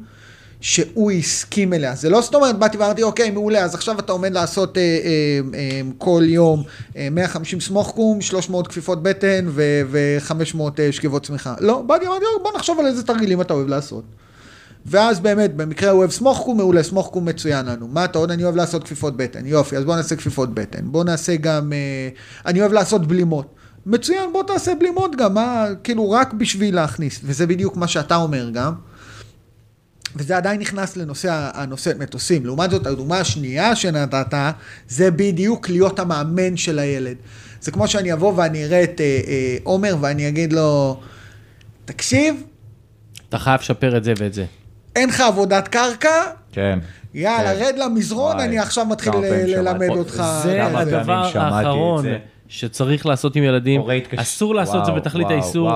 שהוא 0.60 1.10
הסכים 1.10 1.72
אליה. 1.72 1.94
זה 1.94 2.10
לא 2.10 2.20
זאת 2.20 2.34
אומרת, 2.34 2.58
באתי 2.58 2.76
ואמרתי, 2.76 3.02
אוקיי, 3.02 3.30
מעולה, 3.30 3.64
אז 3.64 3.74
עכשיו 3.74 3.98
אתה 3.98 4.12
עומד 4.12 4.32
לעשות 4.32 4.78
אה, 4.78 4.82
אה, 4.82 5.58
אה, 5.58 5.80
כל 5.98 6.22
יום 6.26 6.62
אה, 6.96 7.08
150 7.10 7.60
סמוך 7.60 7.92
קום, 7.94 8.20
300 8.20 8.68
כפיפות 8.68 9.02
בטן 9.02 9.46
ו-500 9.48 10.60
אה, 10.78 10.92
שכיבות 10.92 11.26
צמיחה. 11.26 11.54
לא, 11.60 11.82
באתי 11.82 12.06
ואמרתי, 12.06 12.24
בוא 12.42 12.50
נחשוב 12.56 12.80
על 12.80 12.86
איזה 12.86 13.02
תרגילים 13.02 13.40
אתה 13.40 13.54
אוהב 13.54 13.68
לעשות. 13.68 14.04
ואז 14.86 15.20
באמת, 15.20 15.56
במקרה 15.56 15.90
הוא 15.90 15.98
אוהב 15.98 16.10
סמוך 16.10 16.38
קום, 16.38 16.56
מעולה, 16.56 16.82
סמוך 16.82 17.08
קום 17.08 17.24
מצוין 17.24 17.66
לנו. 17.66 17.88
מה 17.88 18.04
אתה 18.04 18.18
עוד? 18.18 18.30
אני 18.30 18.44
אוהב 18.44 18.56
לעשות 18.56 18.84
כפיפות 18.84 19.16
בטן. 19.16 19.46
יופי, 19.46 19.76
אז 19.76 19.84
בוא 19.84 19.96
נעשה 19.96 20.16
כפיפות 20.16 20.54
בטן. 20.54 20.80
בוא 20.84 21.04
נעשה 21.04 21.36
גם... 21.36 21.72
אה, 21.72 22.08
אני 22.46 22.60
אוהב 22.60 22.72
לעשות 22.72 23.06
בלימות. 23.06 23.54
מצוין, 23.86 24.32
בוא 24.32 24.42
תעשה 24.42 24.74
בלימות 24.74 25.16
גם, 25.16 25.34
מה? 25.34 25.66
כאילו, 25.84 26.10
רק 26.10 26.32
בשביל 26.32 26.74
להכניס. 26.74 27.20
וזה 27.24 27.46
בדיוק 27.46 27.76
מה 27.76 27.88
שאתה 27.88 28.16
אומר 28.16 28.50
גם. 28.50 28.72
וזה 30.16 30.36
עדיין 30.36 30.60
נכנס 30.60 30.96
לנושא 30.96 31.50
הנושא 31.54 31.92
מטוסים. 31.98 32.46
לעומת 32.46 32.70
זאת, 32.70 32.86
הדוגמה 32.86 33.18
השנייה 33.18 33.76
שנתת, 33.76 34.34
זה 34.88 35.10
בדיוק 35.10 35.68
להיות 35.68 35.98
המאמן 35.98 36.56
של 36.56 36.78
הילד. 36.78 37.16
זה 37.60 37.70
כמו 37.70 37.88
שאני 37.88 38.12
אבוא 38.12 38.32
ואני 38.36 38.64
אראה 38.64 38.84
את 38.84 39.00
אה, 39.00 39.20
אה, 39.26 39.56
עומר 39.62 39.96
ואני 40.00 40.28
אגיד 40.28 40.52
לו, 40.52 41.00
תקשיב, 41.84 42.42
אתה 43.28 43.38
חייב 43.38 43.60
לשפר 43.60 43.96
את 43.96 44.04
זה 44.04 44.12
ואת 44.18 44.34
זה. 44.34 44.44
אין 44.96 45.08
לך 45.08 45.20
עבודת 45.20 45.68
קרקע, 45.68 46.22
כן. 46.52 46.78
יאללה, 47.14 47.54
כן. 47.54 47.64
רד 47.64 47.78
למזרון, 47.78 48.36
וואי, 48.36 48.44
אני 48.44 48.58
עכשיו 48.58 48.86
מתחיל. 48.86 49.12
ללמד 49.46 49.88
אותך. 49.88 50.24
זה 50.42 50.64
הדבר 50.66 51.30
האחרון 51.34 52.02
זה. 52.02 52.18
שצריך 52.52 53.06
לעשות 53.06 53.36
עם 53.36 53.42
ילדים. 53.44 53.82
אסור 54.16 54.54
לעשות 54.54 54.80
את 54.80 54.84
זה 54.84 54.92
בתכלית 54.92 55.26
וואו, 55.26 55.36
האיסור. 55.36 55.70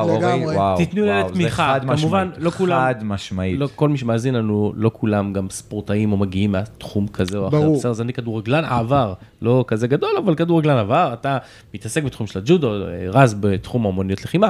תיתנו 0.76 1.04
לילד 1.04 1.26
זה 1.26 1.32
תמיכה. 1.34 1.76
משמעית, 1.82 2.00
כמובן, 2.00 2.30
לא 2.38 2.50
כולם- 2.50 2.80
חד 2.80 2.94
משמעית. 3.04 3.58
לא, 3.58 3.68
כל 3.74 3.88
מי 3.88 3.98
שמאזין 3.98 4.34
לנו, 4.34 4.72
לא 4.76 4.90
כולם 4.94 5.32
גם 5.32 5.46
ספורטאים 5.50 6.12
או 6.12 6.16
מגיעים 6.16 6.52
מהתחום 6.52 7.08
כזה 7.08 7.38
או 7.38 7.48
אחר. 7.48 7.70
בסדר, 7.70 7.90
אז 7.90 8.00
אני 8.00 8.12
כדורגלן 8.12 8.64
עבר, 8.64 9.12
לא 9.42 9.64
כזה 9.68 9.86
גדול, 9.86 10.10
אבל 10.24 10.34
כדורגלן 10.34 10.76
עבר, 10.76 11.10
אתה 11.12 11.38
מתעסק 11.74 12.02
בתחום 12.02 12.26
של 12.26 12.38
הג'ודו, 12.38 12.72
רז 13.12 13.34
בתחום 13.40 13.86
האמנויות 13.86 14.24
לחימה. 14.24 14.48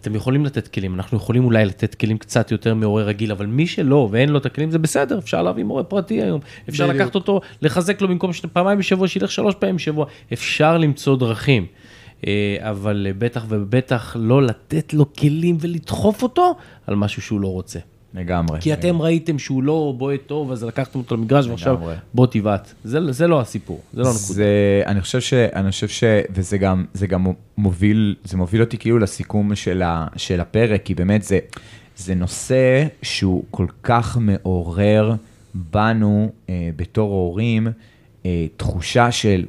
אתם 0.00 0.14
יכולים 0.14 0.44
לתת 0.44 0.68
כלים, 0.68 0.94
אנחנו 0.94 1.16
יכולים 1.16 1.44
אולי 1.44 1.64
לתת 1.64 1.94
כלים 1.94 2.18
קצת 2.18 2.50
יותר 2.50 2.74
מהורה 2.74 3.02
רגיל, 3.02 3.32
אבל 3.32 3.46
מי 3.46 3.66
שלא 3.66 4.08
ואין 4.10 4.28
לו 4.28 4.38
את 4.38 4.46
הכלים 4.46 4.70
זה 4.70 4.78
בסדר, 4.78 5.18
אפשר 5.18 5.42
להביא 5.42 5.64
מורה 5.64 5.84
פרטי 5.84 6.22
היום, 6.22 6.40
אפשר 6.68 6.86
בדיוק. 6.86 7.00
לקחת 7.00 7.14
אותו, 7.14 7.40
לחזק 7.62 8.00
לו 8.00 8.08
במקום 8.08 8.30
פעמיים 8.52 8.78
בשבוע, 8.78 9.08
שילך 9.08 9.30
שלוש 9.30 9.54
פעמים 9.54 9.76
בשבוע, 9.76 10.06
אפשר 10.32 10.78
למצוא 10.78 11.16
דרכים. 11.16 11.66
אה, 12.26 12.56
אבל 12.60 13.06
אה, 13.08 13.12
בטח 13.18 13.44
ובטח 13.48 14.16
לא 14.18 14.42
לתת 14.42 14.94
לו 14.94 15.12
כלים 15.12 15.56
ולדחוף 15.60 16.22
אותו 16.22 16.54
על 16.86 16.94
משהו 16.94 17.22
שהוא 17.22 17.40
לא 17.40 17.48
רוצה. 17.48 17.78
לגמרי. 18.14 18.60
כי 18.60 18.72
אתם 18.72 19.02
ראיתם 19.02 19.38
שהוא 19.38 19.62
לא 19.62 19.94
בועט 19.98 20.20
טוב, 20.26 20.52
אז 20.52 20.64
לקחתם 20.64 20.98
אותו 20.98 21.16
למגרש, 21.16 21.46
ועכשיו 21.46 21.74
לגמרי. 21.74 21.94
בוא 22.14 22.26
תבעט. 22.26 22.72
זה, 22.84 23.12
זה 23.12 23.26
לא 23.26 23.40
הסיפור, 23.40 23.80
זה 23.92 24.02
לא 24.02 24.08
נקודה. 24.08 24.18
זה, 24.18 24.82
אני 24.86 25.00
חושב 25.00 25.20
ש... 25.20 25.34
אני 25.34 25.70
חושב 25.70 25.88
ש... 25.88 26.04
וזה 26.30 26.58
גם, 26.58 26.84
זה 26.94 27.06
גם 27.06 27.26
מוביל, 27.56 28.14
זה 28.24 28.36
מוביל 28.36 28.60
אותי 28.60 28.78
כאילו 28.78 28.98
לסיכום 28.98 29.54
של, 29.54 29.82
ה, 29.82 30.06
של 30.16 30.40
הפרק, 30.40 30.82
כי 30.84 30.94
באמת 30.94 31.22
זה, 31.22 31.38
זה 31.96 32.14
נושא 32.14 32.86
שהוא 33.02 33.44
כל 33.50 33.66
כך 33.82 34.18
מעורר 34.20 35.14
בנו 35.54 36.32
אה, 36.48 36.70
בתור 36.76 37.10
הורים, 37.12 37.68
אה, 38.26 38.46
תחושה 38.56 39.10
של 39.10 39.44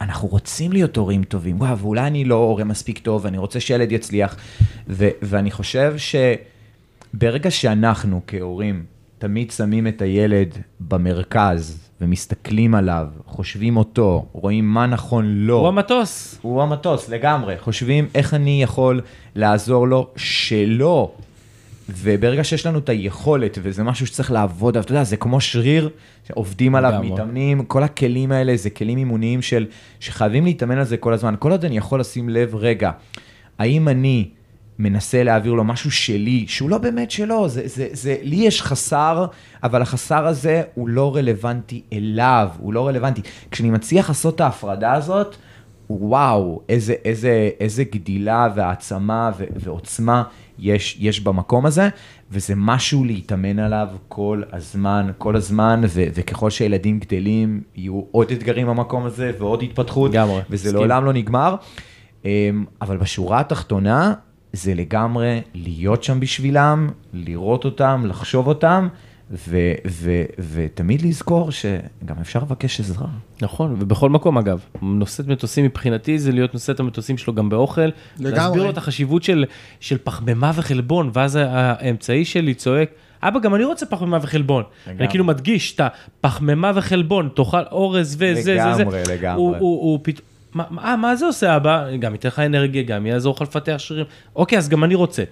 אנחנו 0.00 0.28
רוצים 0.28 0.72
להיות 0.72 0.96
הורים 0.96 1.24
טובים, 1.24 1.60
וואו, 1.60 1.78
ואולי 1.78 2.00
אני 2.00 2.24
לא 2.24 2.34
הורה 2.34 2.64
מספיק 2.64 2.98
טוב, 2.98 3.26
אני 3.26 3.38
רוצה 3.38 3.60
שילד 3.60 3.92
יצליח, 3.92 4.36
ו, 4.88 5.08
ואני 5.22 5.50
חושב 5.50 5.94
שברגע 7.16 7.50
שאנחנו 7.50 8.20
כהורים 8.26 8.84
תמיד 9.18 9.50
שמים 9.50 9.86
את 9.86 10.02
הילד 10.02 10.48
במרכז 10.80 11.88
ומסתכלים 12.00 12.74
עליו, 12.74 13.06
חושבים 13.26 13.76
אותו, 13.76 14.26
רואים 14.32 14.68
מה 14.68 14.86
נכון 14.86 15.26
לו. 15.26 15.58
הוא 15.58 15.68
המטוס. 15.68 16.38
הוא 16.42 16.62
המטוס, 16.62 17.08
לגמרי. 17.08 17.58
חושבים 17.58 18.06
איך 18.14 18.34
אני 18.34 18.62
יכול 18.62 19.00
לעזור 19.34 19.88
לו 19.88 20.08
שלא. 20.16 21.12
וברגע 21.88 22.44
שיש 22.44 22.66
לנו 22.66 22.78
את 22.78 22.88
היכולת, 22.88 23.58
וזה 23.62 23.82
משהו 23.82 24.06
שצריך 24.06 24.30
לעבוד 24.30 24.76
עליו, 24.76 24.84
אתה 24.84 24.92
יודע, 24.92 25.04
זה 25.04 25.16
כמו 25.16 25.40
שריר, 25.40 25.90
שעובדים 26.28 26.74
עליו, 26.74 26.90
לגמרי. 26.90 27.10
מתאמנים, 27.10 27.64
כל 27.64 27.82
הכלים 27.82 28.32
האלה 28.32 28.56
זה 28.56 28.70
כלים 28.70 28.98
אימוניים 28.98 29.42
של, 29.42 29.66
שחייבים 30.00 30.44
להתאמן 30.44 30.78
על 30.78 30.84
זה 30.84 30.96
כל 30.96 31.12
הזמן. 31.12 31.34
כל 31.38 31.50
עוד 31.50 31.64
אני 31.64 31.76
יכול 31.76 32.00
לשים 32.00 32.28
לב, 32.28 32.54
רגע, 32.54 32.90
האם 33.58 33.88
אני 33.88 34.28
מנסה 34.78 35.22
להעביר 35.22 35.52
לו 35.52 35.64
משהו 35.64 35.90
שלי, 35.90 36.44
שהוא 36.48 36.70
לא 36.70 36.78
באמת 36.78 37.10
שלו, 37.10 37.48
זה, 37.48 37.62
זה, 37.64 37.88
זה, 37.92 38.16
לי 38.22 38.36
יש 38.36 38.62
חסר, 38.62 39.26
אבל 39.62 39.82
החסר 39.82 40.26
הזה 40.26 40.62
הוא 40.74 40.88
לא 40.88 41.16
רלוונטי 41.16 41.82
אליו, 41.92 42.48
הוא 42.58 42.72
לא 42.72 42.86
רלוונטי. 42.86 43.22
כשאני 43.50 43.70
מצליח 43.70 44.08
לעשות 44.08 44.34
את 44.34 44.40
ההפרדה 44.40 44.92
הזאת, 44.92 45.36
וואו, 45.90 46.60
איזה, 46.68 46.94
איזה, 47.04 47.50
איזה 47.60 47.84
גדילה 47.84 48.48
והעצמה 48.54 49.30
ו- 49.38 49.44
ועוצמה 49.56 50.22
יש, 50.58 50.96
יש 51.00 51.20
במקום 51.20 51.66
הזה, 51.66 51.88
וזה 52.30 52.54
משהו 52.56 53.04
להתאמן 53.04 53.58
עליו 53.58 53.88
כל 54.08 54.42
הזמן, 54.52 55.10
כל 55.18 55.36
הזמן, 55.36 55.80
ו- 55.88 56.04
וככל 56.14 56.50
שהילדים 56.50 56.98
גדלים, 56.98 57.62
יהיו 57.76 58.02
עוד 58.10 58.30
אתגרים 58.30 58.66
במקום 58.66 59.04
הזה 59.06 59.32
ועוד 59.38 59.62
התפתחות, 59.62 60.10
לגמרי, 60.10 60.40
וזה 60.50 60.68
מסכים. 60.68 60.74
לעולם 60.74 61.04
לא 61.04 61.12
נגמר. 61.12 61.54
אמ, 62.24 62.64
אבל 62.82 62.96
בשורה 62.96 63.40
התחתונה, 63.40 64.14
זה 64.52 64.74
לגמרי 64.74 65.40
להיות 65.54 66.04
שם 66.04 66.20
בשבילם, 66.20 66.88
לראות 67.12 67.64
אותם, 67.64 68.04
לחשוב 68.06 68.46
אותם, 68.46 68.88
ו- 69.30 69.72
ו- 69.86 70.24
ותמיד 70.52 71.02
לזכור 71.02 71.50
שגם 71.50 72.16
אפשר 72.20 72.38
לבקש 72.38 72.80
עזרה. 72.80 73.06
נכון, 73.42 73.76
ובכל 73.78 74.10
מקום 74.10 74.38
אגב, 74.38 74.60
נושאת 74.82 75.26
מטוסים 75.26 75.64
מבחינתי 75.64 76.18
זה 76.18 76.32
להיות 76.32 76.54
נושאת 76.54 76.80
המטוסים 76.80 77.18
שלו 77.18 77.34
גם 77.34 77.48
באוכל. 77.48 77.80
לגמרי. 78.18 78.32
להסביר 78.32 78.62
לו 78.62 78.70
את 78.70 78.78
החשיבות 78.78 79.22
של, 79.22 79.44
של 79.80 79.98
פחמימה 80.04 80.52
וחלבון, 80.54 81.10
ואז 81.12 81.38
האמצעי 81.42 82.24
שלי 82.24 82.54
צועק, 82.54 82.90
אבא, 83.22 83.40
גם 83.40 83.54
אני 83.54 83.64
רוצה 83.64 83.86
פחמימה 83.86 84.18
וחלבון. 84.22 84.62
לגמרי. 84.86 85.00
אני 85.00 85.08
כאילו 85.08 85.24
מדגיש 85.24 85.74
את 85.74 85.80
הפחמימה 85.80 86.72
וחלבון, 86.74 87.28
תאכל 87.36 87.62
אורז 87.70 88.16
וזה, 88.18 88.42
זה, 88.42 88.42
זה. 88.42 88.82
לגמרי, 88.82 89.02
לגמרי. 89.08 89.42
הוא, 89.42 89.56
הוא, 89.56 89.80
הוא 89.82 89.98
פת... 90.02 90.20
מה, 90.54 90.64
מה, 90.70 90.96
מה 90.96 91.16
זה 91.16 91.26
עושה 91.26 91.56
אבא? 91.56 91.96
גם 91.96 92.12
ייתן 92.12 92.28
לך 92.28 92.38
אנרגיה, 92.38 92.82
גם 92.82 93.06
יעזור 93.06 93.34
לך 93.34 93.42
לפתח 93.42 93.74
שרירים. 93.78 94.06
אוקיי, 94.36 94.58
אז 94.58 94.68
גם 94.68 94.84
אני 94.84 94.94
רוצה. 94.94 95.22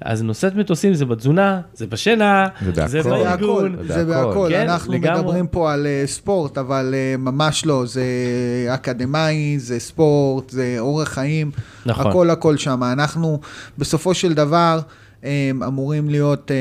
אז 0.00 0.22
נושאת 0.22 0.54
מטוסים 0.54 0.94
זה 0.94 1.04
בתזונה, 1.04 1.60
זה 1.74 1.86
בשינה, 1.86 2.48
זה 2.60 2.72
בהכל. 2.72 2.86
זה 2.86 3.02
זה 3.02 3.10
בהכל, 3.10 3.24
בארגון. 3.24 3.76
זה 3.86 4.04
בהכל. 4.04 4.28
בהכל. 4.28 4.48
כן, 4.50 4.68
אנחנו 4.68 4.92
לגמרי. 4.92 5.20
מדברים 5.20 5.46
פה 5.46 5.72
על 5.72 5.86
אה, 5.86 6.02
ספורט, 6.06 6.58
אבל 6.58 6.94
אה, 6.94 7.16
ממש 7.18 7.66
לא, 7.66 7.86
זה 7.86 8.04
אקדמאי, 8.74 9.58
זה 9.58 9.78
ספורט, 9.78 10.50
זה 10.50 10.76
אורח 10.78 11.08
חיים, 11.08 11.50
נכון. 11.86 12.06
הכל 12.06 12.30
הכל 12.30 12.56
שם. 12.56 12.82
אנחנו 12.82 13.40
בסופו 13.78 14.14
של 14.14 14.34
דבר 14.34 14.80
אה, 15.24 15.50
אמורים 15.66 16.08
להיות 16.08 16.50
אה, 16.50 16.56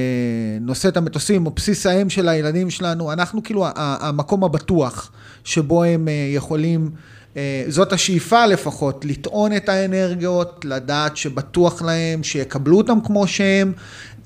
נושאת 0.62 0.98
המטוסים, 0.98 1.46
או 1.46 1.52
בסיס 1.52 1.86
האם 1.86 2.10
של 2.10 2.30
הילדים 2.30 2.70
שלנו, 2.70 3.14
אנחנו 3.14 3.44
כאילו 3.44 3.66
המקום 3.76 4.44
הבטוח 4.44 5.12
שבו 5.44 5.84
הם 5.84 6.08
אה, 6.08 6.14
יכולים... 6.36 6.90
אה, 7.38 7.64
זאת 7.68 7.94
השאיפה 7.94 8.46
לפחות, 8.46 9.06
לטעון 9.06 9.56
את 9.56 9.70
האנרגיות, 9.70 10.66
לדעת 10.66 11.18
שבטוח 11.18 11.82
להם, 11.82 12.24
שיקבלו 12.24 12.78
אותם 12.78 12.98
כמו 13.04 13.28
שהם, 13.28 13.74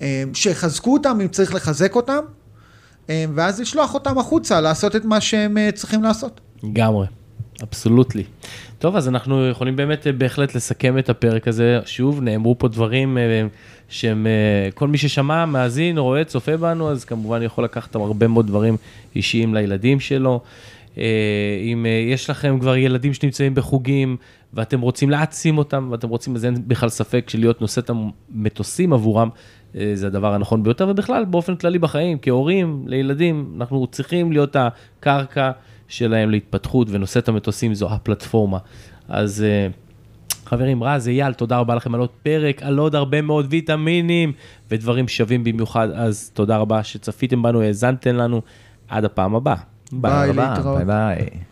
אה, 0.02 0.24
שיחזקו 0.34 0.94
אותם 0.94 1.18
אם 1.22 1.28
צריך 1.28 1.56
לחזק 1.56 1.96
אותם, 1.96 2.20
אה, 3.10 3.26
ואז 3.36 3.60
לשלוח 3.60 3.94
אותם 3.94 4.18
החוצה, 4.18 4.62
לעשות 4.62 4.96
את 4.96 5.06
מה 5.06 5.22
שהם 5.22 5.58
צריכים 5.76 6.04
לעשות. 6.04 6.42
לגמרי, 6.64 7.08
אבסולוטלי. 7.64 8.24
טוב, 8.80 8.96
אז 8.96 9.08
אנחנו 9.08 9.50
יכולים 9.50 9.76
באמת 9.76 10.08
בהחלט 10.18 10.56
לסכם 10.56 10.98
את 10.98 11.10
הפרק 11.10 11.48
הזה. 11.48 11.80
שוב, 11.86 12.22
נאמרו 12.22 12.58
פה 12.58 12.68
דברים 12.68 13.18
שהם, 13.90 14.28
כל 14.74 14.88
מי 14.88 14.98
ששמע, 14.98 15.46
מאזין, 15.46 15.98
רואה, 15.98 16.24
צופה 16.24 16.58
בנו, 16.58 16.92
אז 16.92 17.06
כמובן 17.06 17.42
יכול 17.42 17.64
לקחת 17.64 17.96
הרבה 17.96 18.28
מאוד 18.28 18.48
דברים 18.48 18.78
אישיים 19.16 19.54
לילדים 19.54 20.00
שלו. 20.00 20.42
אה, 20.98 21.04
אם 21.64 21.86
אה, 21.86 21.92
יש 21.92 22.30
לכם 22.30 22.58
כבר 22.60 22.78
ילדים 22.78 23.14
שנמצאים 23.14 23.56
בחוגים 23.56 24.18
ואתם 24.54 24.82
רוצים 24.82 25.10
להעצים 25.10 25.58
אותם 25.58 25.88
ואתם 25.92 26.10
רוצים, 26.10 26.36
אז 26.36 26.46
אין 26.46 26.56
בכלל 26.68 26.90
ספק 26.90 27.30
שלהיות 27.30 27.62
נושאת 27.62 27.90
המטוסים 27.90 28.94
עבורם, 28.94 29.30
אה, 29.76 29.92
זה 29.94 30.08
הדבר 30.08 30.34
הנכון 30.34 30.64
ביותר, 30.64 30.88
ובכלל 30.90 31.26
באופן 31.26 31.56
כללי 31.56 31.80
בחיים, 31.80 32.18
כהורים 32.22 32.84
לילדים, 32.88 33.54
אנחנו 33.58 33.88
צריכים 33.88 34.32
להיות 34.32 34.56
הקרקע 34.56 35.52
שלהם 35.88 36.32
להתפתחות, 36.32 36.88
ונושאת 36.92 37.30
המטוסים 37.30 37.74
זו 37.74 37.90
הפלטפורמה. 37.94 38.58
אז 39.10 39.46
חברים, 40.46 40.84
רז, 40.84 41.08
אייל, 41.08 41.34
תודה 41.34 41.58
רבה 41.58 41.76
לכם 41.76 41.96
על 41.96 42.00
עוד 42.00 42.10
פרק, 42.24 42.64
על 42.64 42.78
עוד 42.78 42.96
הרבה 42.96 43.22
מאוד 43.22 43.46
ויטמינים 43.50 44.34
ודברים 44.72 45.08
שווים 45.08 45.44
במיוחד, 45.44 45.90
אז 45.92 46.32
תודה 46.34 46.58
רבה 46.58 46.84
שצפיתם 46.84 47.42
בנו, 47.42 47.62
האזנתם 47.62 48.16
לנו, 48.16 48.42
עד 48.88 49.06
הפעם 49.06 49.36
הבאה. 49.36 49.77
ביי, 49.92 50.34
להתראות. 50.34 50.78
ביי 50.78 50.86
ביי. 50.86 51.47